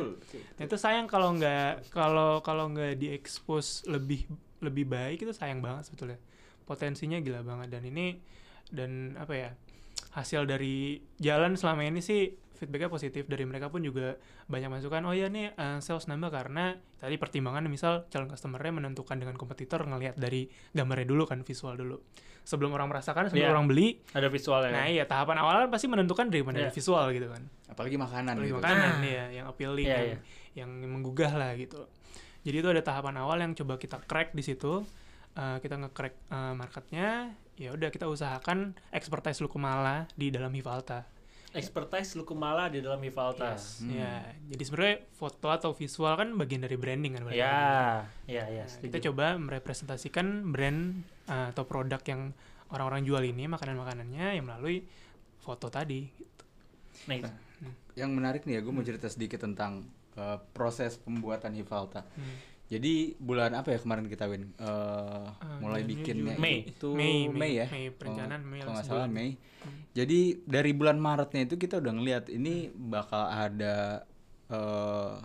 [0.53, 4.29] Nah, itu sayang kalau nggak kalau kalau nggak diekspos lebih
[4.59, 6.21] lebih baik itu sayang banget sebetulnya.
[6.63, 8.21] Potensinya gila banget dan ini
[8.67, 9.51] dan apa ya
[10.13, 15.13] hasil dari jalan selama ini sih feedbacknya positif dari mereka pun juga banyak masukan oh
[15.13, 20.17] ya nih eh, sales nambah karena tadi pertimbangan misal calon customernya menentukan dengan kompetitor ngelihat
[20.17, 22.01] dari gambarnya dulu kan visual dulu
[22.43, 23.53] sebelum orang merasakan sebelum Iya.
[23.53, 24.73] orang beli Ada visualnya.
[24.73, 28.33] nah iya tahapan awal kan pasti menentukan dari mana dari visual gitu kan apalagi makanan
[28.35, 29.03] Apalagi gitu makanan Ah.
[29.05, 30.19] ya yang appealing Iya, yang, iya.
[30.57, 31.85] yang menggugah lah gitu
[32.43, 34.83] jadi itu ada tahapan awal yang coba kita crack di situ
[35.37, 37.09] Eh, kita nge-crack eh, marketnya
[37.55, 41.05] ya udah kita usahakan expertise lu kemala di dalam Hivalta
[41.57, 43.53] Expertise lu kemala di dalam Hivalta.
[43.53, 48.31] Yes, ya jadi sebenarnya foto atau visual kan bagian dari branding kan balik Ya, lagi.
[48.31, 48.63] ya, ya.
[48.63, 48.85] Nah, setuju.
[48.87, 50.81] kita coba merepresentasikan brand
[51.25, 52.31] eh, atau produk yang
[52.69, 54.85] orang-orang jual ini makanan-makanannya yang melalui
[55.39, 56.45] foto tadi gitu.
[57.07, 57.31] Nah, itu.
[57.95, 62.37] yang menarik nih ya gue mau cerita sedikit tentang uh, proses pembuatan Hivalta Hmm.
[62.67, 66.35] Jadi bulan apa ya kemarin kita win Uh, mulai Juni, bikinnya.
[66.37, 66.67] Mei.
[66.67, 67.53] itu Mei, Mei, Mei.
[67.57, 69.07] ya Mei, perencanaan Oh, Mei kalau nggak salah.
[69.07, 69.83] Mei Hmm.
[69.93, 74.07] jadi dari bulan Maretnya itu kita udah ngeliat ini bakal ada
[74.49, 75.19] uh,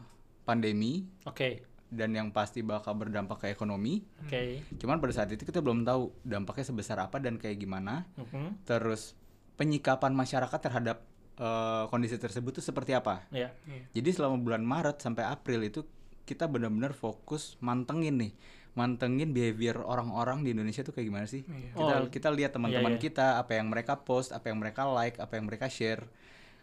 [0.44, 4.42] pandemi Oke, dan yang pasti bakal berdampak ke ekonomi oke.
[4.76, 8.66] cuman pada saat itu kita belum tahu dampaknya sebesar apa dan kayak gimana Mhm.
[8.66, 9.14] terus
[9.54, 11.06] penyikapan masyarakat terhadap
[11.38, 13.54] uh, kondisi tersebut tuh seperti apa Ya.
[13.64, 13.82] Iya.
[13.94, 15.86] Jadi selama bulan Maret sampai April itu
[16.24, 18.32] kita benar-benar fokus mantengin nih,
[18.72, 21.44] mantengin behavior orang-orang di Indonesia tuh kayak gimana sih?
[21.44, 21.76] Iya.
[21.76, 23.04] Kita Oh, kita lihat teman-teman iya, iya.
[23.04, 26.08] kita apa yang mereka post, apa yang mereka like, apa yang mereka share.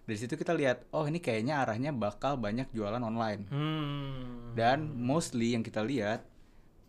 [0.02, 3.44] Dari situ kita lihat, oh ini kayaknya arahnya bakal banyak jualan online.
[3.52, 4.56] Hmm.
[4.56, 6.24] Dan mostly yang kita lihat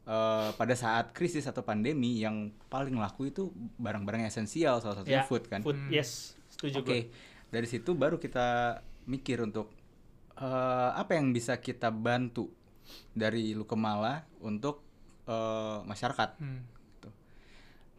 [0.05, 5.27] eh, pada saat krisis atau pandemi yang paling laku itu barang-barang esensial salah satunya Ya,
[5.27, 5.61] food kan.
[5.61, 5.91] Food, Hmm.
[5.91, 6.33] yes.
[6.49, 7.01] Setuju Oke, gue.
[7.49, 9.69] dari situ baru kita mikir untuk
[10.33, 12.47] eh, apa yang bisa kita bantu
[13.13, 14.81] dari Lukemala untuk
[15.27, 16.29] eh, masyarakat.
[16.39, 16.63] Hmm.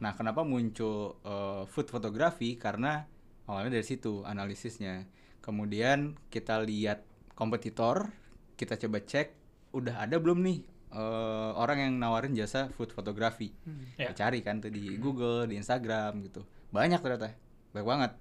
[0.01, 2.57] Nah, kenapa muncul eh, food photography?
[2.57, 3.05] Karena
[3.45, 5.05] awalnya dari situ analisisnya.
[5.45, 7.05] Kemudian kita lihat
[7.37, 8.13] kompetitor,
[8.57, 9.29] kita coba cek
[9.71, 10.59] udah ada belum nih
[10.93, 13.53] eh, orang yang nawarin jasa food photography.
[13.69, 13.93] Hmm.
[13.97, 16.43] Kita cari kan tuh di Google, di Instagram gitu.
[16.73, 17.37] Banyak ternyata,
[17.77, 18.13] banyak banget.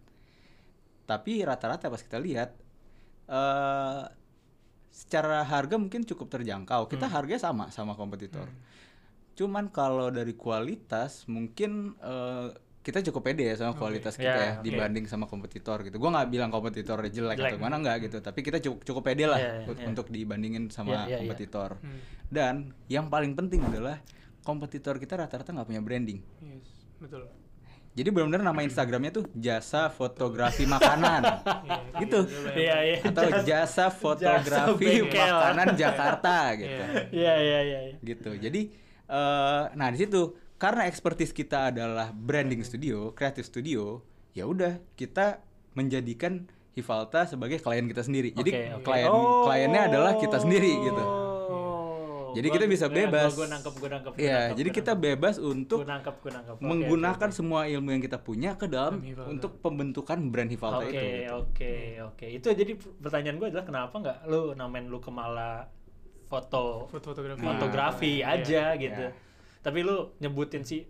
[1.07, 2.53] Tapi rata-rata pas kita lihat
[3.29, 4.03] eh
[4.89, 6.85] secara harga mungkin cukup terjangkau.
[6.85, 7.13] Kita Hmm.
[7.13, 8.45] harganya sama sama kompetitor.
[8.45, 8.59] Hmm.
[9.33, 14.53] Cuman kalau dari kualitas mungkin eh, kita cukup pede ya sama kualitas kita Ya, ya
[14.55, 14.65] oke.
[14.65, 15.95] dibanding sama kompetitor gitu.
[15.95, 17.37] Gua nggak bilang kompetitor jelek, Jelek.
[17.37, 19.85] atau gimana nggak gitu, tapi kita cukup cukup pede lah ya, ut- ya.
[19.85, 21.17] untuk dibandingin sama Ya, ya, ya.
[21.21, 21.77] kompetitor.
[21.77, 21.99] Hmm.
[22.25, 22.53] Dan
[22.87, 23.99] yang paling penting adalah
[24.41, 26.19] kompetitor kita rata-rata nggak punya branding.
[26.41, 26.65] Yes,
[26.97, 27.27] betul.
[27.99, 31.21] Jadi benar-benar nama Instagramnya tuh jasa fotografi makanan,
[31.67, 32.19] Iya, Gitu.
[32.23, 32.97] itu yang- Iya, iya.
[33.03, 36.71] atau jasa fotografi makanan Jakarta gitu.
[36.71, 37.03] Iya.
[37.11, 37.79] Iya, iya, iya.
[37.85, 37.97] iya.
[37.99, 38.61] gitu jadi
[39.05, 40.21] eh nah di situ
[40.55, 43.99] karena expertise kita adalah branding studio creative studio
[44.31, 45.41] ya udah kita
[45.73, 48.83] menjadikan Hivalta sebagai klien kita sendiri jadi Oke, oke.
[48.85, 49.43] klien Oh.
[49.43, 51.03] kliennya adalah kita sendiri gitu
[52.31, 53.31] Jadi Gua- kita bisa gua- bebas.
[53.31, 54.11] Gue nangkep, gue nangkep.
[54.11, 55.07] gua Iya, nangkep, jadi gua kita nangkep.
[55.09, 56.55] bebas untuk Gua nangkep, gua nangkep.
[56.55, 58.93] Oke, menggunakan oke, semua ilmu yang kita punya ke dalam
[59.25, 60.99] untuk pembentukan brand Hivalta Oke, itu.
[60.99, 61.33] gitu.
[61.35, 61.73] oke,
[62.05, 62.25] oke.
[62.31, 65.67] Itu jadi pertanyaan gue adalah kenapa nggak lu namain lu Kemala
[66.25, 67.39] foto Food fotografi.
[67.39, 68.33] Nah, fotografi Iya.
[68.35, 69.03] aja gitu.
[69.03, 69.11] Iya.
[69.59, 70.85] Tapi lu nyebutin si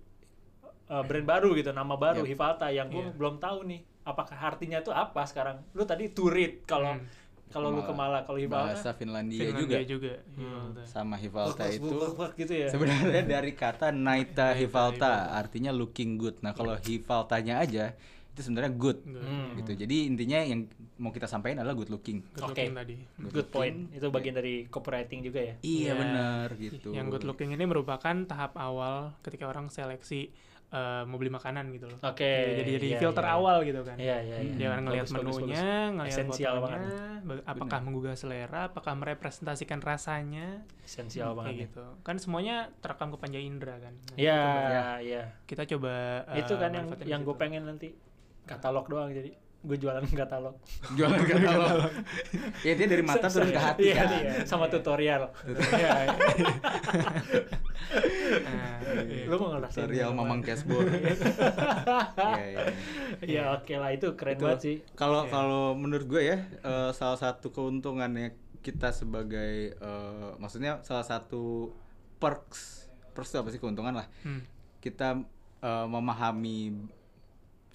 [0.87, 2.29] uh, brand baru gitu, nama baru Yep.
[2.29, 3.13] Hivalta yang gue Iya.
[3.13, 5.61] belum tahu nih apakah artinya itu apa sekarang.
[5.71, 7.05] Lu tadi turit kalau Hmm.
[7.49, 10.13] Kalau lu Kemala, kalau Hivalta Bahasa Finlandia, Finlandia juga juga.
[10.31, 10.45] Hmm.
[10.45, 10.81] Hivalta.
[10.85, 11.97] sama Hivalta bak, itu
[12.37, 12.67] gitu ya.
[12.69, 16.37] sebenarnya dari kata Naita Hivalta artinya looking good.
[16.39, 17.97] Nah, kalau Hivaltanya aja
[18.29, 19.01] itu sebenarnya good.
[19.03, 19.19] Good.
[19.19, 19.49] Hmm.
[19.57, 19.71] gitu.
[19.75, 22.23] Jadi intinya yang mau kita sampaikan adalah good looking.
[22.31, 22.53] Good Oke.
[22.53, 22.95] looking tadi.
[23.19, 23.77] Good point.
[23.91, 25.53] Itu bagian dari copywriting juga ya.
[25.59, 25.91] Iya Iya.
[25.97, 26.89] benar gitu.
[26.93, 30.31] Yang good looking ini merupakan tahap awal ketika orang seleksi
[30.69, 31.97] eh, mau beli makanan gitu loh.
[31.99, 33.33] Oke, jadi jadi iya, filter iya.
[33.33, 33.97] awal gitu kan.
[33.97, 34.53] Iya, iya, iya.
[34.53, 37.21] Dia akan ngelihat menunya, ngelihat Esensial fotonya, banget.
[37.25, 41.51] ba- apakah menggugah selera, apakah merepresentasikan rasanya, Esensial kayak banget.
[41.51, 41.61] ya.
[41.65, 41.85] gitu.
[42.01, 43.93] Kan semuanya terekam ke panca indera kan.
[43.95, 45.23] Nah, Iya, coba- iya.
[45.43, 45.93] Kita coba
[46.27, 47.87] eh, Itu kan yang manfaatin yang di gue pengen nanti
[48.45, 50.55] katalog doang jadi gue jualan katalog.
[50.95, 51.91] jualan katalog
[52.61, 54.33] ya dia dari mata turun ke hati Iya, kan iya.
[54.43, 55.27] sama tutorial.
[55.45, 55.91] Iya.
[58.39, 59.25] Nah, iya.
[59.25, 62.63] Lu mau ngerasain tutorial mamang cashboard Iya, iya, iya.
[63.19, 64.43] Iya, oke lah itu keren Itu.
[64.45, 64.75] banget sih.
[64.93, 71.71] Kalau kalau menurut gue ya eh, salah satu keuntungannya kita sebagai eh, maksudnya salah satu
[72.17, 74.43] perks perks itu apa sih keuntungan lah Hmm.
[74.79, 75.19] kita
[75.59, 76.75] eh, memahami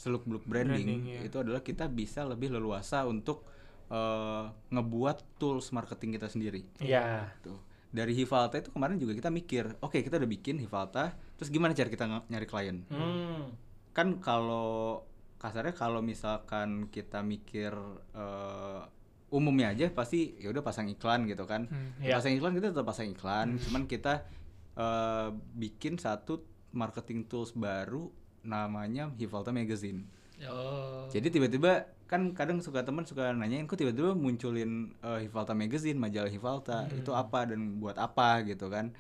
[0.05, 1.21] seluk beluk branding, Branding, iya.
[1.25, 3.49] itu adalah kita bisa lebih leluasa untuk
[3.89, 6.61] eh, ngebuat tools marketing kita sendiri.
[6.85, 7.33] Iya.
[7.41, 7.57] Tuh.
[7.89, 11.89] Dari Hivalta itu kemarin juga kita mikir, oke kita udah bikin Hivalta, terus gimana cara
[11.89, 12.85] kita nyari klien?
[12.93, 13.57] Hmm.
[13.95, 15.07] kan kalau
[15.39, 17.71] kasarnya kalau misalkan kita mikir
[18.13, 18.83] eh,
[19.31, 21.95] umumnya aja pasti ya udah pasang iklan gitu kan Hmm.
[22.03, 22.11] Iya.
[22.11, 24.27] Ya, pasang iklan kita tetap pasang iklan cuman kita
[24.75, 26.43] eh, bikin satu
[26.75, 28.11] marketing tools baru
[28.45, 30.07] namanya Hivalta Magazine.
[30.45, 31.07] Oh.
[31.15, 36.29] jadi tiba-tiba kan kadang suka teman suka nanyain kok tiba-tiba munculin eh, Hivalta Magazine majalah
[36.29, 38.93] Hivalta itu apa dan buat apa gitu kan.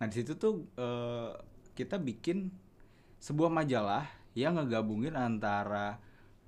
[0.00, 1.30] Nah di situ tuh eh,
[1.78, 2.50] kita bikin
[3.22, 6.00] sebuah majalah yang ngegabungin antara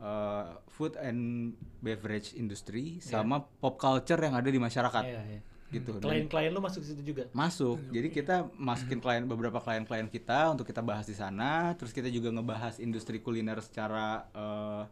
[0.02, 5.04] eh, food and beverage industry sama pop culture yang ada di masyarakat.
[5.06, 5.40] Iya, iya.
[5.72, 5.96] Gitu.
[5.98, 7.24] Klien-klien lu masuk situ juga.
[7.32, 7.80] masuk.
[7.88, 11.72] Jadi kita masukin klien beberapa klien-klien kita untuk kita bahas di sana.
[11.80, 14.82] Terus kita juga ngebahas industri kuliner secara eh,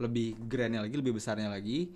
[0.00, 1.92] lebih grandnya lagi lebih besarnya lagi.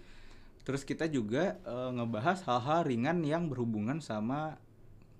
[0.63, 4.61] Terus kita juga eh, ngebahas hal-hal ringan yang berhubungan sama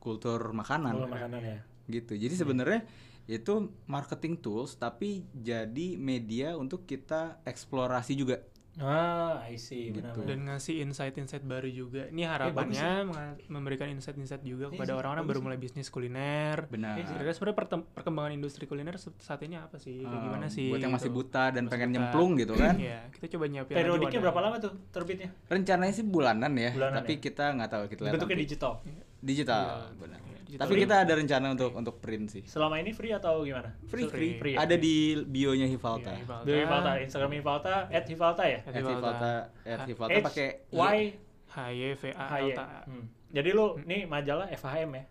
[0.05, 0.93] kultur makanan.
[0.93, 1.59] Kalau makanan ya.
[1.89, 2.13] gitu.
[2.13, 2.81] Jadi sebenarnya
[3.25, 8.45] itu marketing tools tapi jadi media untuk kita eksplorasi juga
[8.77, 10.03] Ah, I see, Gitu.
[10.03, 10.19] benar.
[10.21, 12.07] dan ngasih insight-insight baru juga.
[12.07, 12.33] Ini bagus
[12.75, 16.67] harapannya menga- memberikan insight-insight juga Iya kepada orang-orang baru mulai bisnis kuliner.
[16.67, 17.07] benar Iya.
[17.09, 17.59] Kira-kira sebenarnya
[17.89, 20.03] perkembangan industri kuliner saat ini apa sih?
[20.03, 20.69] Kayak Eh, gimana sih?
[20.69, 21.19] buat yang masih gitu.
[21.21, 21.95] buta dan Masih pengen buta.
[21.97, 25.29] nyemplung gitu kan Iya, kita coba nyiapin Periodiknya berapa lama tuh terbitnya?
[25.47, 27.21] rencananya sih bulanan ya Bulanan tapi ya?
[27.23, 28.45] kita nggak tahu kita lihat Bentuknya nanti.
[28.45, 28.73] digital.
[29.21, 30.65] digital Iya, benar iya, digital.
[30.65, 33.75] tapi kita ada rencana untuk untuk print sih Selama ini free atau gimana?
[33.85, 34.09] free Free.
[34.09, 34.63] free, Free ya?
[34.63, 36.45] ada di bionya Hivalta Iya, Hivalta.
[36.45, 38.59] Di Hivalta, Instagram Hivalta, at Hivalta ya?
[38.61, 39.33] At at Hivalta
[39.65, 40.97] at Hivalta H pakai Y
[41.45, 42.27] H Y V A.
[42.37, 42.81] L T A.
[42.85, 43.05] Hmm.
[43.29, 45.05] Jadi lu nih majalah FHM ya?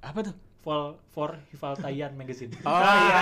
[0.00, 2.48] apa tuh For for Hivaltayan Magazine.
[2.64, 3.20] Oh iya,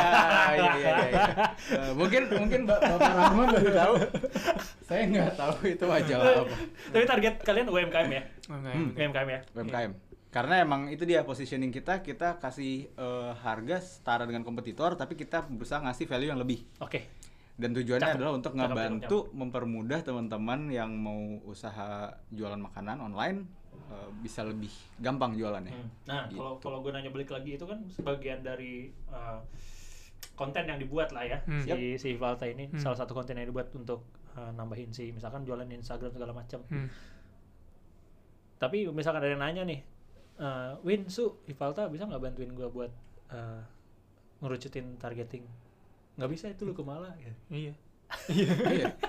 [0.53, 1.27] iya, iya, iya.
[1.75, 3.95] Eh, mungkin mungkin Mbak Bapak Rahman baru tahu.
[4.81, 6.55] Saya nggak tahu itu majalah apa.
[6.89, 8.23] Tapi target kalian UMKM ya?
[8.47, 8.89] Oke, Hmm.
[8.95, 9.41] UMKM ya?
[9.55, 9.91] UMKM.
[10.33, 15.45] Karena emang itu dia positioning kita, kita kasih eh, harga setara dengan kompetitor, tapi kita
[15.45, 16.65] berusaha ngasih value yang lebih.
[16.81, 17.05] Oke.
[17.53, 18.17] Dan tujuannya Cakep.
[18.17, 23.45] adalah untuk Cakep, ngebantu mempermudah teman-teman yang mau usaha jualan makanan online
[23.93, 25.69] eh, bisa lebih gampang jualannya.
[25.71, 25.89] Hmm.
[26.09, 26.41] Nah, Gitu.
[26.41, 29.37] kalau kalau gue nanya balik lagi itu kan sebagian dari uh,
[30.33, 31.61] konten yang dibuat lah ya Hmm.
[31.61, 32.81] si si Hivalta ini Hmm.
[32.81, 36.65] salah satu konten yang dibuat untuk uh, nambahin si misalkan jualan Instagram segala macam.
[36.73, 36.89] Hmm.
[38.57, 39.83] Tapi misalkan ada yang nanya nih,
[40.39, 42.93] uh, Win Su Hivalta bisa nggak bantuin gue buat
[43.33, 43.63] uh,
[44.41, 45.45] ngerucutin targeting?
[46.17, 47.33] Nggak bisa itu lu kemala ya.
[47.49, 47.75] Iya.
[48.29, 48.53] Iya.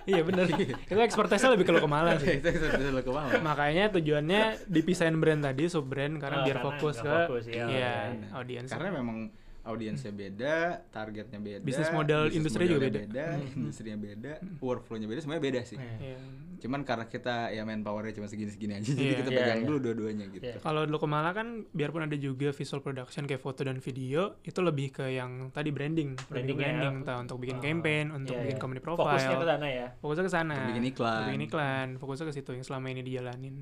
[0.07, 0.47] Iya benar.
[0.47, 2.39] Itu expertise lebih ke lo ke mana sih.
[2.39, 3.43] Bawah.
[3.43, 7.65] Makanya tujuannya dipisahin brand tadi sub brand karena Oh, biar karena fokus ke fokus, iya,
[7.67, 7.95] iya,
[8.31, 8.71] audiens.
[8.71, 9.27] Karena memang
[9.63, 10.55] audiensnya beda,
[10.89, 13.25] targetnya beda, Bisnis model industri juga modelnya beda.
[13.53, 15.77] industrinya beda, workflow-nya beda, semuanya beda sih.
[15.77, 16.17] Eh, Iya.
[16.59, 19.19] Cuman karena kita ya manpowernya cuma segini-segini aja, jadi Iya.
[19.19, 19.67] kita Iya, pegang iya.
[19.67, 20.43] dulu dua-duanya gitu.
[20.45, 20.55] Iya.
[20.59, 24.87] Kalau dulu Kemala kan biarpun ada juga visual production kayak foto dan video, itu lebih
[24.93, 26.61] ke yang tadi branding, Branding ya.
[26.61, 28.61] branding, entah untuk bikin Oh, campaign, untuk iya, bikin iya.
[28.61, 29.39] company Fokusnya profile.
[29.39, 29.87] ke sana ya.
[29.97, 30.55] Fokusnya ke sana.
[30.57, 31.11] Untuk bikin iklan.
[31.13, 33.55] Untuk bikin iklan, fokusnya ke situ yang selama ini dijalanin.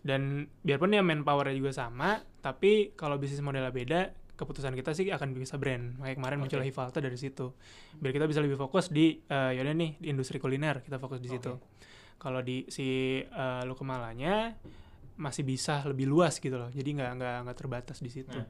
[0.00, 0.20] Dan
[0.62, 4.00] biarpun ya manpowernya juga sama, tapi kalau bisnis modelnya beda,
[4.36, 5.96] keputusan kita sih akan bisa brand.
[5.96, 6.68] Makanya kemarin muncul Oke.
[6.68, 7.56] Hivalta dari situ.
[7.96, 11.32] Biar kita bisa lebih fokus di eh yaudah nih di industri kuliner, kita fokus di
[11.32, 11.56] situ.
[12.20, 14.52] Kalau di si eh, Lukemalanya
[15.16, 16.68] masih bisa lebih luas gitu loh.
[16.68, 18.36] Jadi nggak nggak nggak terbatas di situ.
[18.36, 18.44] Nah,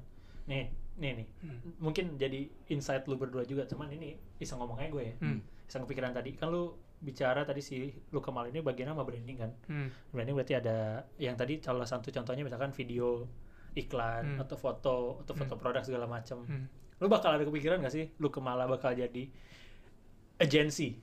[0.51, 0.67] nih,
[0.99, 1.27] nih nih.
[1.47, 1.59] Hmm.
[1.79, 5.15] Mungkin jadi insight lu berdua juga, cuman ini iseng ngomongnya gue ya.
[5.23, 5.39] Hmm.
[5.71, 6.35] Iseng kepikiran tadi.
[6.35, 9.51] Kan lu bicara tadi si lu kemal ini bagian sama branding kan.
[9.71, 9.89] Hmm.
[10.11, 13.31] Branding berarti ada yang tadi salah satu contohnya misalkan video
[13.77, 14.43] iklan Hmm.
[14.43, 15.61] atau foto atau foto Hmm.
[15.61, 16.43] produk segala macam.
[16.43, 16.67] Hmm.
[16.97, 19.29] Lu bakal ada kepikiran gak sih lu kemala bakal jadi
[20.39, 20.97] agency?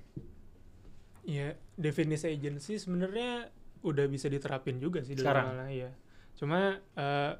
[1.23, 3.47] Ya, definisi agency sebenarnya
[3.81, 5.55] udah bisa diterapin juga sih di Sekarang?
[5.55, 5.91] Lukemal, ya.
[6.35, 6.59] Cuma
[6.97, 7.31] eh,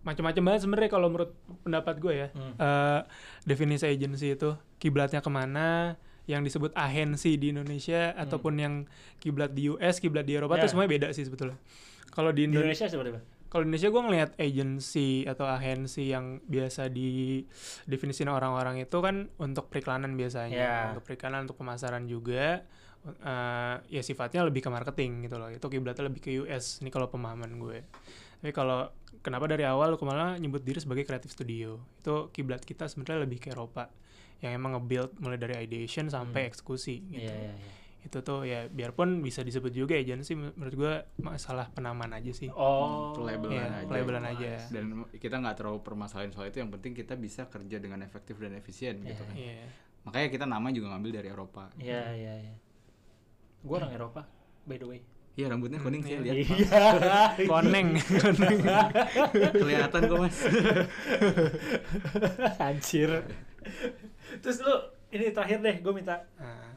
[0.00, 2.54] macam-macam banget sebenarnya kalau menurut pendapat gue ya Hmm.
[2.54, 3.00] Eh,
[3.44, 8.74] definisi agency itu kiblatnya ke mana yang disebut agensi di Indonesia ataupun yang
[9.18, 10.62] kiblat di US kiblat di Eropa Hmm.
[10.62, 11.58] Itu semuanya beda sih sebetulnya
[12.08, 13.20] kalau di Di Indonesia Indonesia seperti apa?
[13.54, 17.38] Kalau di Indonesia gue ngelihat agency atau agensi yang biasa di
[17.86, 20.58] definisiin orang-orang itu kan untuk periklanan biasanya.
[20.58, 20.74] Ya.
[20.90, 22.66] untuk periklanan untuk pemasaran juga.
[23.04, 25.54] Eh, ya sifatnya lebih ke marketing gitu loh.
[25.54, 27.86] Itu kiblatnya lebih ke US ini kalau pemahaman gue.
[28.42, 28.90] Tapi kalau
[29.22, 31.78] kenapa dari awal aku malah nyebut diri sebagai creative studio?
[32.02, 33.86] Itu kiblat kita sebenarnya lebih ke Eropa.
[34.42, 36.50] Yang emang nge-build mulai dari ideation sampai Hmm.
[36.50, 37.30] eksekusi gitu.
[37.30, 37.72] Iya, iya, iya.
[38.04, 43.10] Itu tuh ya biarpun bisa disebut juga agency menurut gue masalah penamaan aja sih Oh.
[43.12, 43.88] Pelabelan Iya, aja.
[43.88, 44.52] pelabelan aja.
[44.68, 48.52] dan kita nggak terlalu permasalahin soal itu yang penting kita bisa kerja dengan efektif dan
[48.52, 49.24] efisien gitu Iya.
[49.24, 49.66] kan Iya.
[50.02, 52.54] makanya kita nama juga ngambil dari Eropa Iya, iya, iya.
[53.60, 54.22] Gua orang Eropa,
[54.62, 55.00] by the way.
[55.32, 56.20] iya rambutnya kuning sih iya.
[56.20, 56.82] lihat Iya.
[57.48, 58.58] Koneng, koneng.
[59.50, 60.38] kelihatan kok mas
[62.60, 63.10] Anjir.
[64.36, 64.74] Terus lu
[65.10, 66.73] ini terakhir deh, gue minta Nah,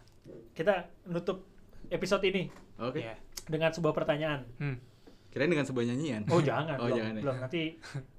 [0.58, 1.45] kita nutup
[1.93, 2.49] episode ini
[2.82, 3.14] oke iya.
[3.45, 4.41] dengan sebuah pertanyaan.
[4.58, 4.78] Hmm.
[5.28, 7.22] kirain dengan sebuah nyanyian Oh jangan, oh belum, jangan ya.
[7.22, 7.62] belum nanti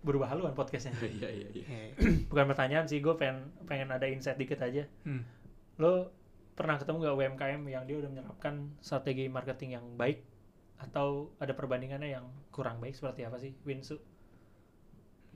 [0.06, 0.94] berubah haluan podcastnya.
[1.18, 1.86] iya iya iya Iya.
[2.30, 4.86] Bukan pertanyaan sih, gue pengen pengen ada insight dikit aja.
[5.02, 5.26] Hmm.
[5.82, 6.14] Lo
[6.54, 10.22] pernah ketemu gak UMKM yang dia udah menerapkan strategi marketing yang baik
[10.78, 13.98] atau ada perbandingannya yang kurang baik seperti apa sih, Winsu?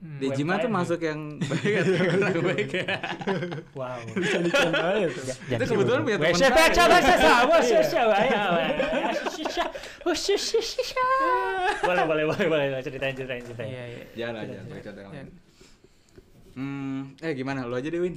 [0.03, 0.19] Hmm.
[0.19, 0.75] Dejima tuh UMKM.
[0.75, 2.99] masuk yang baik atau baik ya
[3.71, 4.03] Wow.
[4.19, 5.23] Bisa aja tuh.
[5.47, 6.51] Itu kebetulan punya teman saya.
[6.51, 7.57] coba coba coba
[11.83, 13.69] Boleh, boleh, boleh, boleh, ceritain, ceritain, ceritain.
[13.71, 14.03] Iya, iya.
[14.13, 15.23] jangan Iya, jangan pakai contoh yang Jangan.
[15.23, 15.41] lain.
[16.53, 18.15] hmm eh gimana lo aja deh Win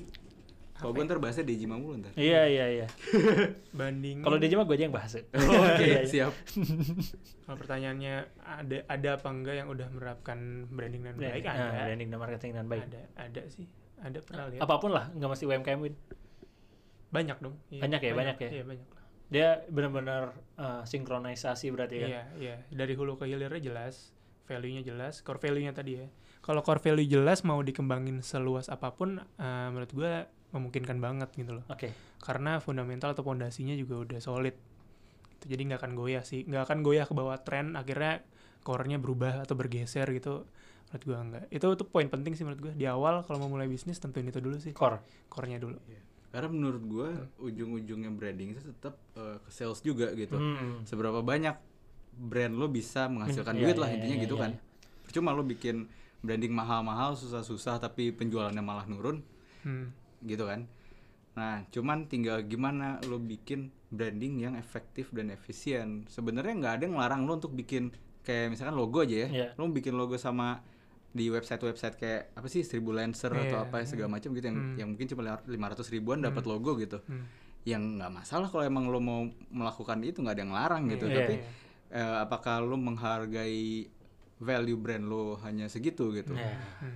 [0.76, 1.08] kalau gue ya?
[1.08, 2.86] ntar bahasnya Dejima mulu ntar Iya, iya, iya.
[3.78, 4.20] Banding.
[4.20, 5.12] Kalau dia mah gue aja yang bahas.
[5.20, 5.24] oke
[5.80, 6.00] Iya, iya.
[6.04, 6.32] siap
[7.44, 11.64] Kalau pertanyaannya ada ada apa enggak yang udah menerapkan branding dan baik Branding, ada.
[11.64, 12.82] nah, branding dan marketing dan baik.
[12.90, 13.66] Ada, ada sih.
[13.96, 14.60] Ada pernah lihat.
[14.60, 15.94] Apa pun lah, nggak mesti UMKM Win.
[17.08, 17.54] Banyak dong.
[17.70, 18.50] Iya, Banyak ya, banyak ya?
[18.60, 19.02] Iya, banyak lah.
[19.26, 20.22] Dia benar-benar
[20.58, 22.08] uh, sinkronisasi berarti kan.
[22.10, 22.56] Iya, iya.
[22.68, 24.12] Dari hulu ke hilirnya jelas,
[24.46, 26.06] value-nya jelas, core value-nya tadi ya.
[26.42, 31.60] Kalau core value jelas mau dikembangin seluas apa pun, eh, menurut gua memungkinkan banget gitu
[31.60, 31.64] loh.
[31.68, 31.92] Oke.
[32.18, 34.56] Karena fundamental atau pondasinya juga udah solid.
[35.30, 35.44] Gitu.
[35.46, 37.76] Jadi nggak akan goyah sih, nggak akan goyah ke bawah tren.
[37.76, 38.24] Akhirnya
[38.60, 40.48] core-nya berubah atau bergeser gitu.
[40.86, 41.44] Menurut gua enggak.
[41.48, 42.72] Itu tuh poin penting sih menurut gua.
[42.72, 44.72] Di awal kalau mau mulai bisnis tentuin itu dulu sih.
[44.72, 44.98] Core.
[45.28, 45.78] Core-nya dulu.
[46.26, 47.08] karena menurut gue
[47.40, 50.84] ujung-ujungnya branding itu tetap eh, ke sales juga gitu Hmm.
[50.84, 51.56] seberapa banyak
[52.12, 54.60] brand lo bisa menghasilkan Iya, duit iya, lah iya, intinya iya, gitu iya, kan iya.
[55.00, 55.88] percuma lo bikin
[56.20, 59.24] branding mahal-mahal susah-susah tapi penjualannya malah nurun
[59.64, 59.96] Hmm.
[60.20, 60.64] Gitu kan
[61.32, 66.94] nah cuman tinggal gimana lo bikin branding yang efektif dan efisien sebenarnya nggak ada yang
[66.96, 67.92] ngelarang lo untuk bikin
[68.22, 69.48] kayak misalkan logo aja ya Iya.
[69.54, 70.64] lo bikin logo sama
[71.08, 74.76] di website-website kayak apa sih seribu lancer atau Iya, apa segala macam gitu yang Hmm.
[74.76, 77.24] yang mungkin cuma lima ratus ribuan dapat logo gitu Hmm.
[77.64, 81.16] yang nggak masalah kalau emang lo mau melakukan itu nggak ada yang larang gitu Iya,
[81.16, 81.46] tapi iya.
[81.94, 83.86] eh, apakah lo menghargai
[84.36, 86.52] value brand lo hanya segitu gitu Nah,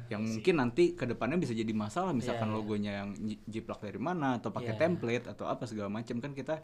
[0.09, 2.59] yang mungkin nanti ke depannya bisa jadi masalah misalkan Iya, iya.
[2.61, 4.80] logonya yang ji- jiplak dari mana atau pakai Iya.
[4.80, 6.61] template atau apa segala macam kan kita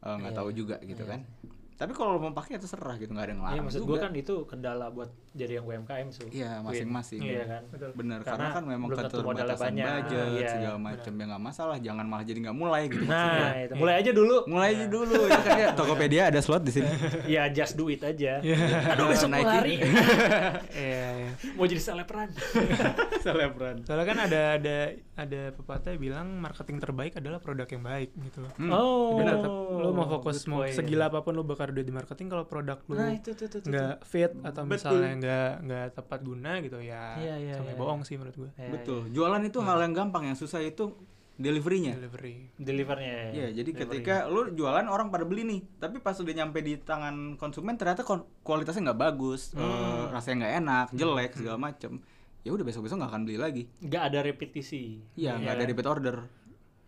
[0.00, 0.38] eh, nggak Iya.
[0.38, 1.20] tahu juga gitu Iya kan
[1.74, 3.98] tapi kalau mau pakai ya terserah gitu nggak ada yang Iya larang maksud juga gue
[3.98, 6.22] kan itu kendala buat jadi yang UMKM su.
[6.30, 7.18] Iya, masing-masing.
[7.18, 7.62] Iya Iya, kan.
[7.66, 7.90] betul.
[7.98, 9.86] bener karena, Karena kan memang keterbatasan banyak.
[10.06, 13.42] budget Iya, segala macam ya nggak masalah jangan malah jadi nggak mulai gitu maksudnya.
[13.42, 14.36] Nah, itu mulai aja dulu.
[14.46, 16.86] mulai aja dulu ya kan ya Tokopedia ada slot di sini
[17.34, 18.38] Ya just do it aja.
[18.38, 18.58] Iya.
[18.94, 19.50] Aduh besok mau Nike.
[19.50, 19.74] lari.
[20.84, 21.30] Iya, iya.
[21.54, 22.30] mau jadi selebgram.
[23.24, 24.76] selebgram Soalnya kan ada ada
[25.14, 28.52] ada pepatah bilang marketing terbaik adalah produk yang baik gitu loh.
[28.54, 28.70] Hmm.
[28.70, 29.18] Oh.
[29.18, 29.34] Benar,
[29.74, 32.92] lo mau fokus mau segila apa pun lo bakar duit di marketing kalau produk lo
[32.94, 33.64] Nah, itu tuh tuh.
[33.64, 34.68] nggak fit atau Betul.
[34.68, 37.80] misalnya nggak nggak tepat guna gitu ya Iya, iya, sampai iya.
[37.80, 38.50] bohong sih menurut gue.
[38.54, 40.92] Ya, betul jualan itu hal yang gampang yang susah itu
[41.34, 42.34] deliverynya Delivery.
[42.36, 42.62] ya.
[42.62, 43.16] Delivernya.
[43.32, 43.90] Iya, jadi Delivery.
[43.96, 48.04] ketika lu jualan orang pada beli nih, tapi pas udah nyampe di tangan konsumen ternyata
[48.04, 49.58] kon- kualitasnya nggak bagus, Hmm.
[49.58, 51.98] eh, rasanya nggak enak, jelek segala macem.
[52.40, 53.62] Ya udah besok-besok nggak akan beli lagi.
[53.80, 55.00] nggak ada repetisi.
[55.16, 56.16] Iya, nggak ada repeat order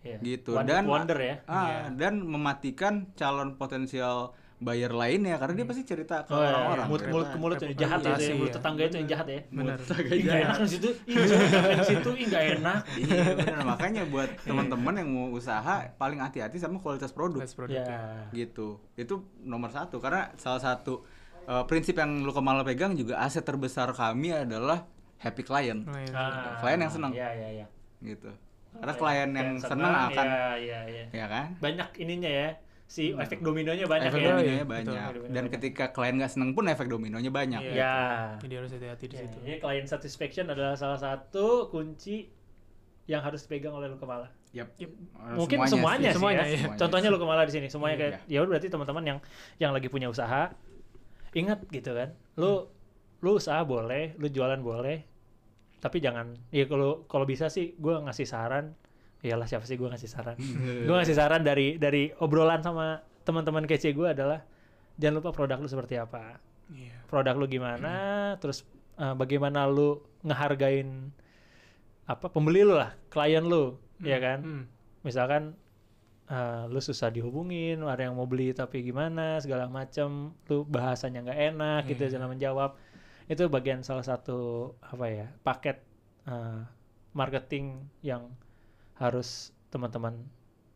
[0.05, 0.19] Iya.
[0.23, 0.55] gitu.
[0.55, 1.35] One dan wonder ya.
[1.47, 6.87] ah, dan mematikan calon potensial buyer lainnya karena dia pasti cerita ke Oh, iya, orang-orang.
[6.89, 8.55] mulut mulut ke mulut yang jahat ya, mulut ya.
[8.57, 9.41] tetangga itu yang jahat ya.
[9.49, 9.77] Benar.
[9.77, 12.81] Ih, nggak enak di situ, di situ, ih nggak enak.
[12.97, 13.57] Iya, bener.
[13.63, 17.45] makanya buat teman-teman yang mau usaha paling hati-hati sama kualitas produk.
[17.45, 17.77] Less produk.
[17.77, 18.33] Ya.
[18.33, 21.05] gitu itu nomor satu karena salah satu
[21.45, 26.13] uh, prinsip yang lu kemarin pegang juga aset terbesar kami adalah happy client iya.
[26.13, 27.13] Ah, Klien yang senang.
[27.13, 27.67] Iya iya iya.
[28.01, 28.33] gitu
[28.77, 31.05] karena klien yang senang akan Iya iya iya.
[31.13, 32.49] ya kan Banyak ininya ya.
[32.87, 34.27] Si efek dominonya banyak efek ya.
[34.31, 35.53] dominonya Betul, banyak efek dominonya dan banyak.
[35.59, 37.75] ketika klien nggak seneng pun efek dominonya banyak Iya.
[37.75, 37.97] Ya.
[38.39, 39.37] Jadi harus hati-hati di Ya, situ.
[39.41, 42.31] Jadi client satisfaction adalah salah satu kunci
[43.05, 44.31] yang harus dipegang oleh lu kepala.
[44.51, 44.71] Yap.
[44.77, 44.91] Yep.
[44.91, 46.55] Eh, Mungkin semuanya, sih Semuanya, ya.
[46.57, 46.67] iya.
[46.77, 48.03] Contohnya lu kepala di sini, semuanya Iya.
[48.05, 49.19] kayak ya udah berarti teman-teman yang
[49.59, 50.55] yang lagi punya usaha
[51.33, 52.15] ingat gitu kan.
[52.35, 52.71] Lu
[53.19, 55.03] lu usaha boleh, lu jualan boleh.
[55.77, 58.73] Tapi jangan ya kalau kalau bisa sih gua ngasih saran
[59.27, 60.37] iyalah siapa sih gua ngasih saran.
[60.87, 64.47] gua ngasih saran dari dari obrolan sama teman-teman kece gua adalah
[64.97, 66.39] jangan lupa produk lu seperti apa.
[66.71, 66.95] Iya.
[67.11, 67.95] Produk lu gimana,
[68.39, 68.67] terus
[68.99, 71.11] uh, bagaimana lu ngehargain
[72.07, 74.39] apa pembeli lu lah, klien lu, ya kan?
[74.43, 74.65] Hmm.
[75.07, 75.55] misalkan
[76.27, 81.41] eh, lu susah dihubungin ada yang mau beli tapi gimana segala macam lu bahasanya nggak
[81.55, 82.19] enak gitu Iya.
[82.19, 82.71] dalam menjawab
[83.27, 85.79] itu bagian salah satu apa ya paket
[86.27, 86.63] eh,
[87.15, 88.31] marketing yang
[88.97, 89.29] harus
[89.69, 90.17] teman-teman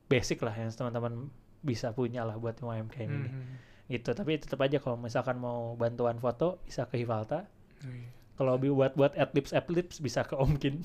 [0.06, 1.28] basic lah yang teman-teman
[1.60, 3.54] bisa punya lah buat UMKM ini Hmm.
[3.86, 7.44] gitu tapi tetap aja kalau misalkan mau bantuan foto bisa ke Hivalta
[7.80, 8.08] Oh, iya.
[8.34, 10.84] kalau bi- buat buat adlibs adlibs bisa ke Omkin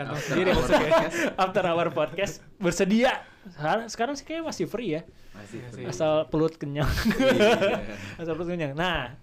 [0.00, 0.80] After sendiri maksudnya.
[0.86, 3.20] podcast, After Hour Podcast bersedia.
[3.46, 5.02] Sekarang, sekarang sih kayaknya masih free ya,
[5.34, 5.84] masih free.
[5.84, 6.88] asal pelut kenyang.
[7.10, 7.84] Iya.
[8.22, 8.72] asal pelut kenyang.
[8.72, 9.18] Nah,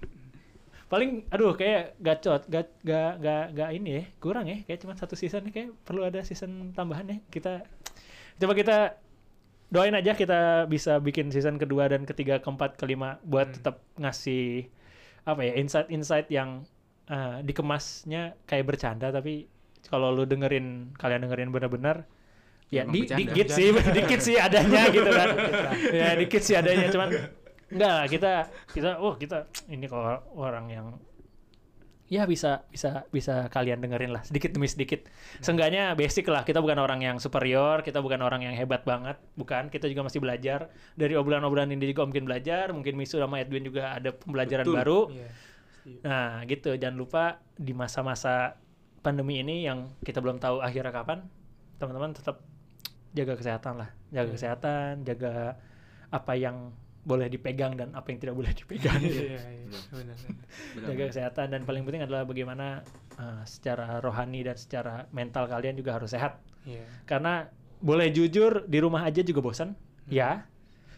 [0.88, 5.20] paling aduh kayak gacot, gak gak gak gak ini ya, kurang ya, kayak cuma satu
[5.20, 7.18] season kayak perlu ada season tambahan ya.
[7.28, 7.60] Kita
[8.40, 8.78] coba kita
[9.68, 13.56] doain aja kita bisa bikin season kedua dan ketiga, keempat, kelima buat Hmm.
[13.60, 14.72] tetap ngasih
[15.28, 16.64] apa ya insight-insight yang
[17.08, 19.48] eh, dikemasnya kayak bercanda tapi
[19.88, 22.04] kalau lu dengerin kalian dengerin bener-bener
[22.68, 23.20] ya Emang di, bercanda.
[23.24, 25.30] dikit sih dikit sih adanya gitu kan
[25.92, 27.10] ya dikit sih adanya cuman
[27.68, 28.32] enggak lah, kita
[28.72, 29.38] kita oh kita
[29.68, 30.88] ini kalau orang yang
[32.08, 35.04] ya bisa bisa bisa kalian dengerin lah sedikit demi sedikit
[35.44, 39.68] seenggaknya basic lah kita bukan orang yang superior kita bukan orang yang hebat banget bukan
[39.68, 44.00] kita juga masih belajar dari obrolan-obrolan ini juga mungkin belajar mungkin Misu sama Edwin juga
[44.00, 44.78] ada pembelajaran Betul.
[44.80, 45.30] baru Iya.
[45.88, 46.04] Setuju.
[46.04, 46.72] Nah, gitu.
[46.76, 47.24] Jangan lupa
[47.56, 48.60] di masa-masa
[49.00, 51.24] pandemi ini yang kita belum tahu akhirnya kapan,
[51.80, 52.44] teman-teman tetap
[53.16, 53.90] jaga kesehatan lah.
[54.12, 54.36] Jaga Iya.
[54.36, 55.34] kesehatan, jaga
[56.12, 56.76] apa yang
[57.08, 59.00] boleh dipegang dan apa yang tidak boleh dipegang.
[59.00, 59.24] gitu.
[59.32, 59.80] Iya, iya.
[59.96, 60.18] Benar,
[60.92, 62.84] jaga kesehatan dan paling penting adalah bagaimana
[63.16, 66.44] uh, secara rohani dan secara mental kalian juga harus sehat.
[66.68, 66.84] Iya.
[67.08, 67.48] Karena
[67.80, 69.72] boleh jujur di rumah aja juga bosan,
[70.12, 70.44] ya.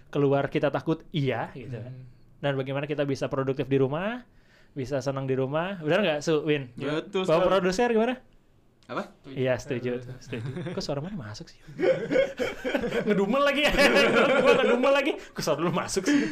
[0.10, 1.94] Keluar kita takut, iya gitu kan.
[1.94, 2.06] Hmm.
[2.42, 4.26] Dan bagaimana kita bisa produktif di rumah,
[4.74, 5.78] bisa senang di rumah.
[5.78, 6.74] Benar nggak, Su, Win?
[6.74, 7.50] Betul Bapak sekali.
[7.54, 8.16] produser gimana?
[8.90, 9.14] Apa?
[9.30, 10.74] Iya setuju, setuju.
[10.74, 11.62] Kok suara mana masuk sih?
[13.06, 13.72] ngedumel lagi ya.
[14.42, 15.14] Gua ngedumel lagi.
[15.14, 16.26] Kok suara lu masuk sih?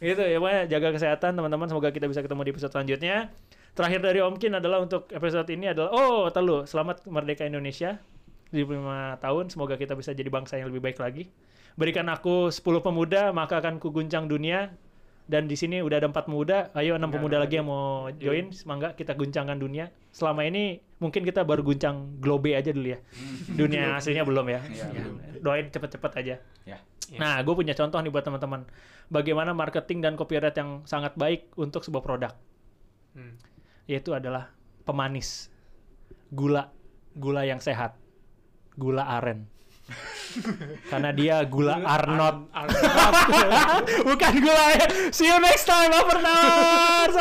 [0.00, 1.68] Gitu ya, pokoknya jaga kesehatan teman-teman.
[1.68, 3.28] Semoga kita bisa ketemu di episode selanjutnya.
[3.76, 8.00] Terakhir dari Omkin adalah untuk episode ini adalah oh, telu, selamat Merdeka Indonesia.
[8.48, 11.28] 75 tahun, semoga kita bisa jadi bangsa yang lebih baik lagi.
[11.76, 14.72] Berikan aku 10 pemuda, maka akan kuguncang dunia.
[15.28, 18.48] Dan di sini udah ada empat pemuda, ayo enam Benar, pemuda lagi yang mau join,
[18.48, 19.92] semoga kita guncangkan dunia.
[20.08, 22.98] Selama ini mungkin kita baru guncang globe aja dulu ya.
[23.52, 24.60] Dunia aslinya belum ya.
[24.64, 25.16] Iya, Ya, belum.
[25.44, 26.34] Doain cepet-cepet aja.
[26.64, 26.78] Ya.
[27.12, 27.18] Iya.
[27.20, 28.64] Nah, gue punya contoh nih buat teman-teman.
[29.12, 32.32] Bagaimana marketing dan copyright yang sangat baik untuk sebuah produk,
[33.12, 33.36] Hmm.
[33.84, 34.52] yaitu adalah
[34.84, 35.52] pemanis,
[36.32, 36.72] gula,
[37.16, 37.96] gula yang sehat,
[38.76, 39.48] gula aren.
[40.90, 42.52] Karena dia gula Arnott,
[44.08, 44.86] bukan gula ya.
[45.08, 47.14] See you next time, After Hours.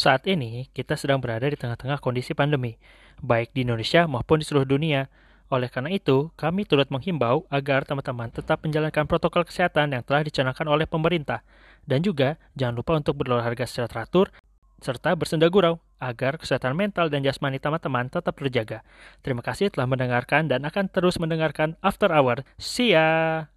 [0.00, 2.80] Saat ini, kita sedang berada di tengah-tengah kondisi pandemi,
[3.20, 5.12] baik di Indonesia maupun di seluruh dunia.
[5.50, 10.66] Oleh karena itu, kami turut menghimbau agar teman-teman tetap menjalankan protokol kesehatan yang telah dicanangkan
[10.70, 11.42] oleh pemerintah.
[11.82, 14.30] Dan juga, jangan lupa untuk berolahraga secara teratur,
[14.78, 18.86] serta bersenda gurau, agar kesehatan mental dan jasmani teman-teman tetap terjaga.
[19.26, 22.46] Terima kasih telah mendengarkan dan akan terus mendengarkan After Hour.
[22.56, 23.50] See ya!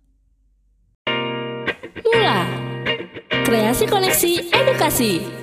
[2.03, 2.41] Mula
[3.45, 5.42] Kreasi Koneksi Edukasi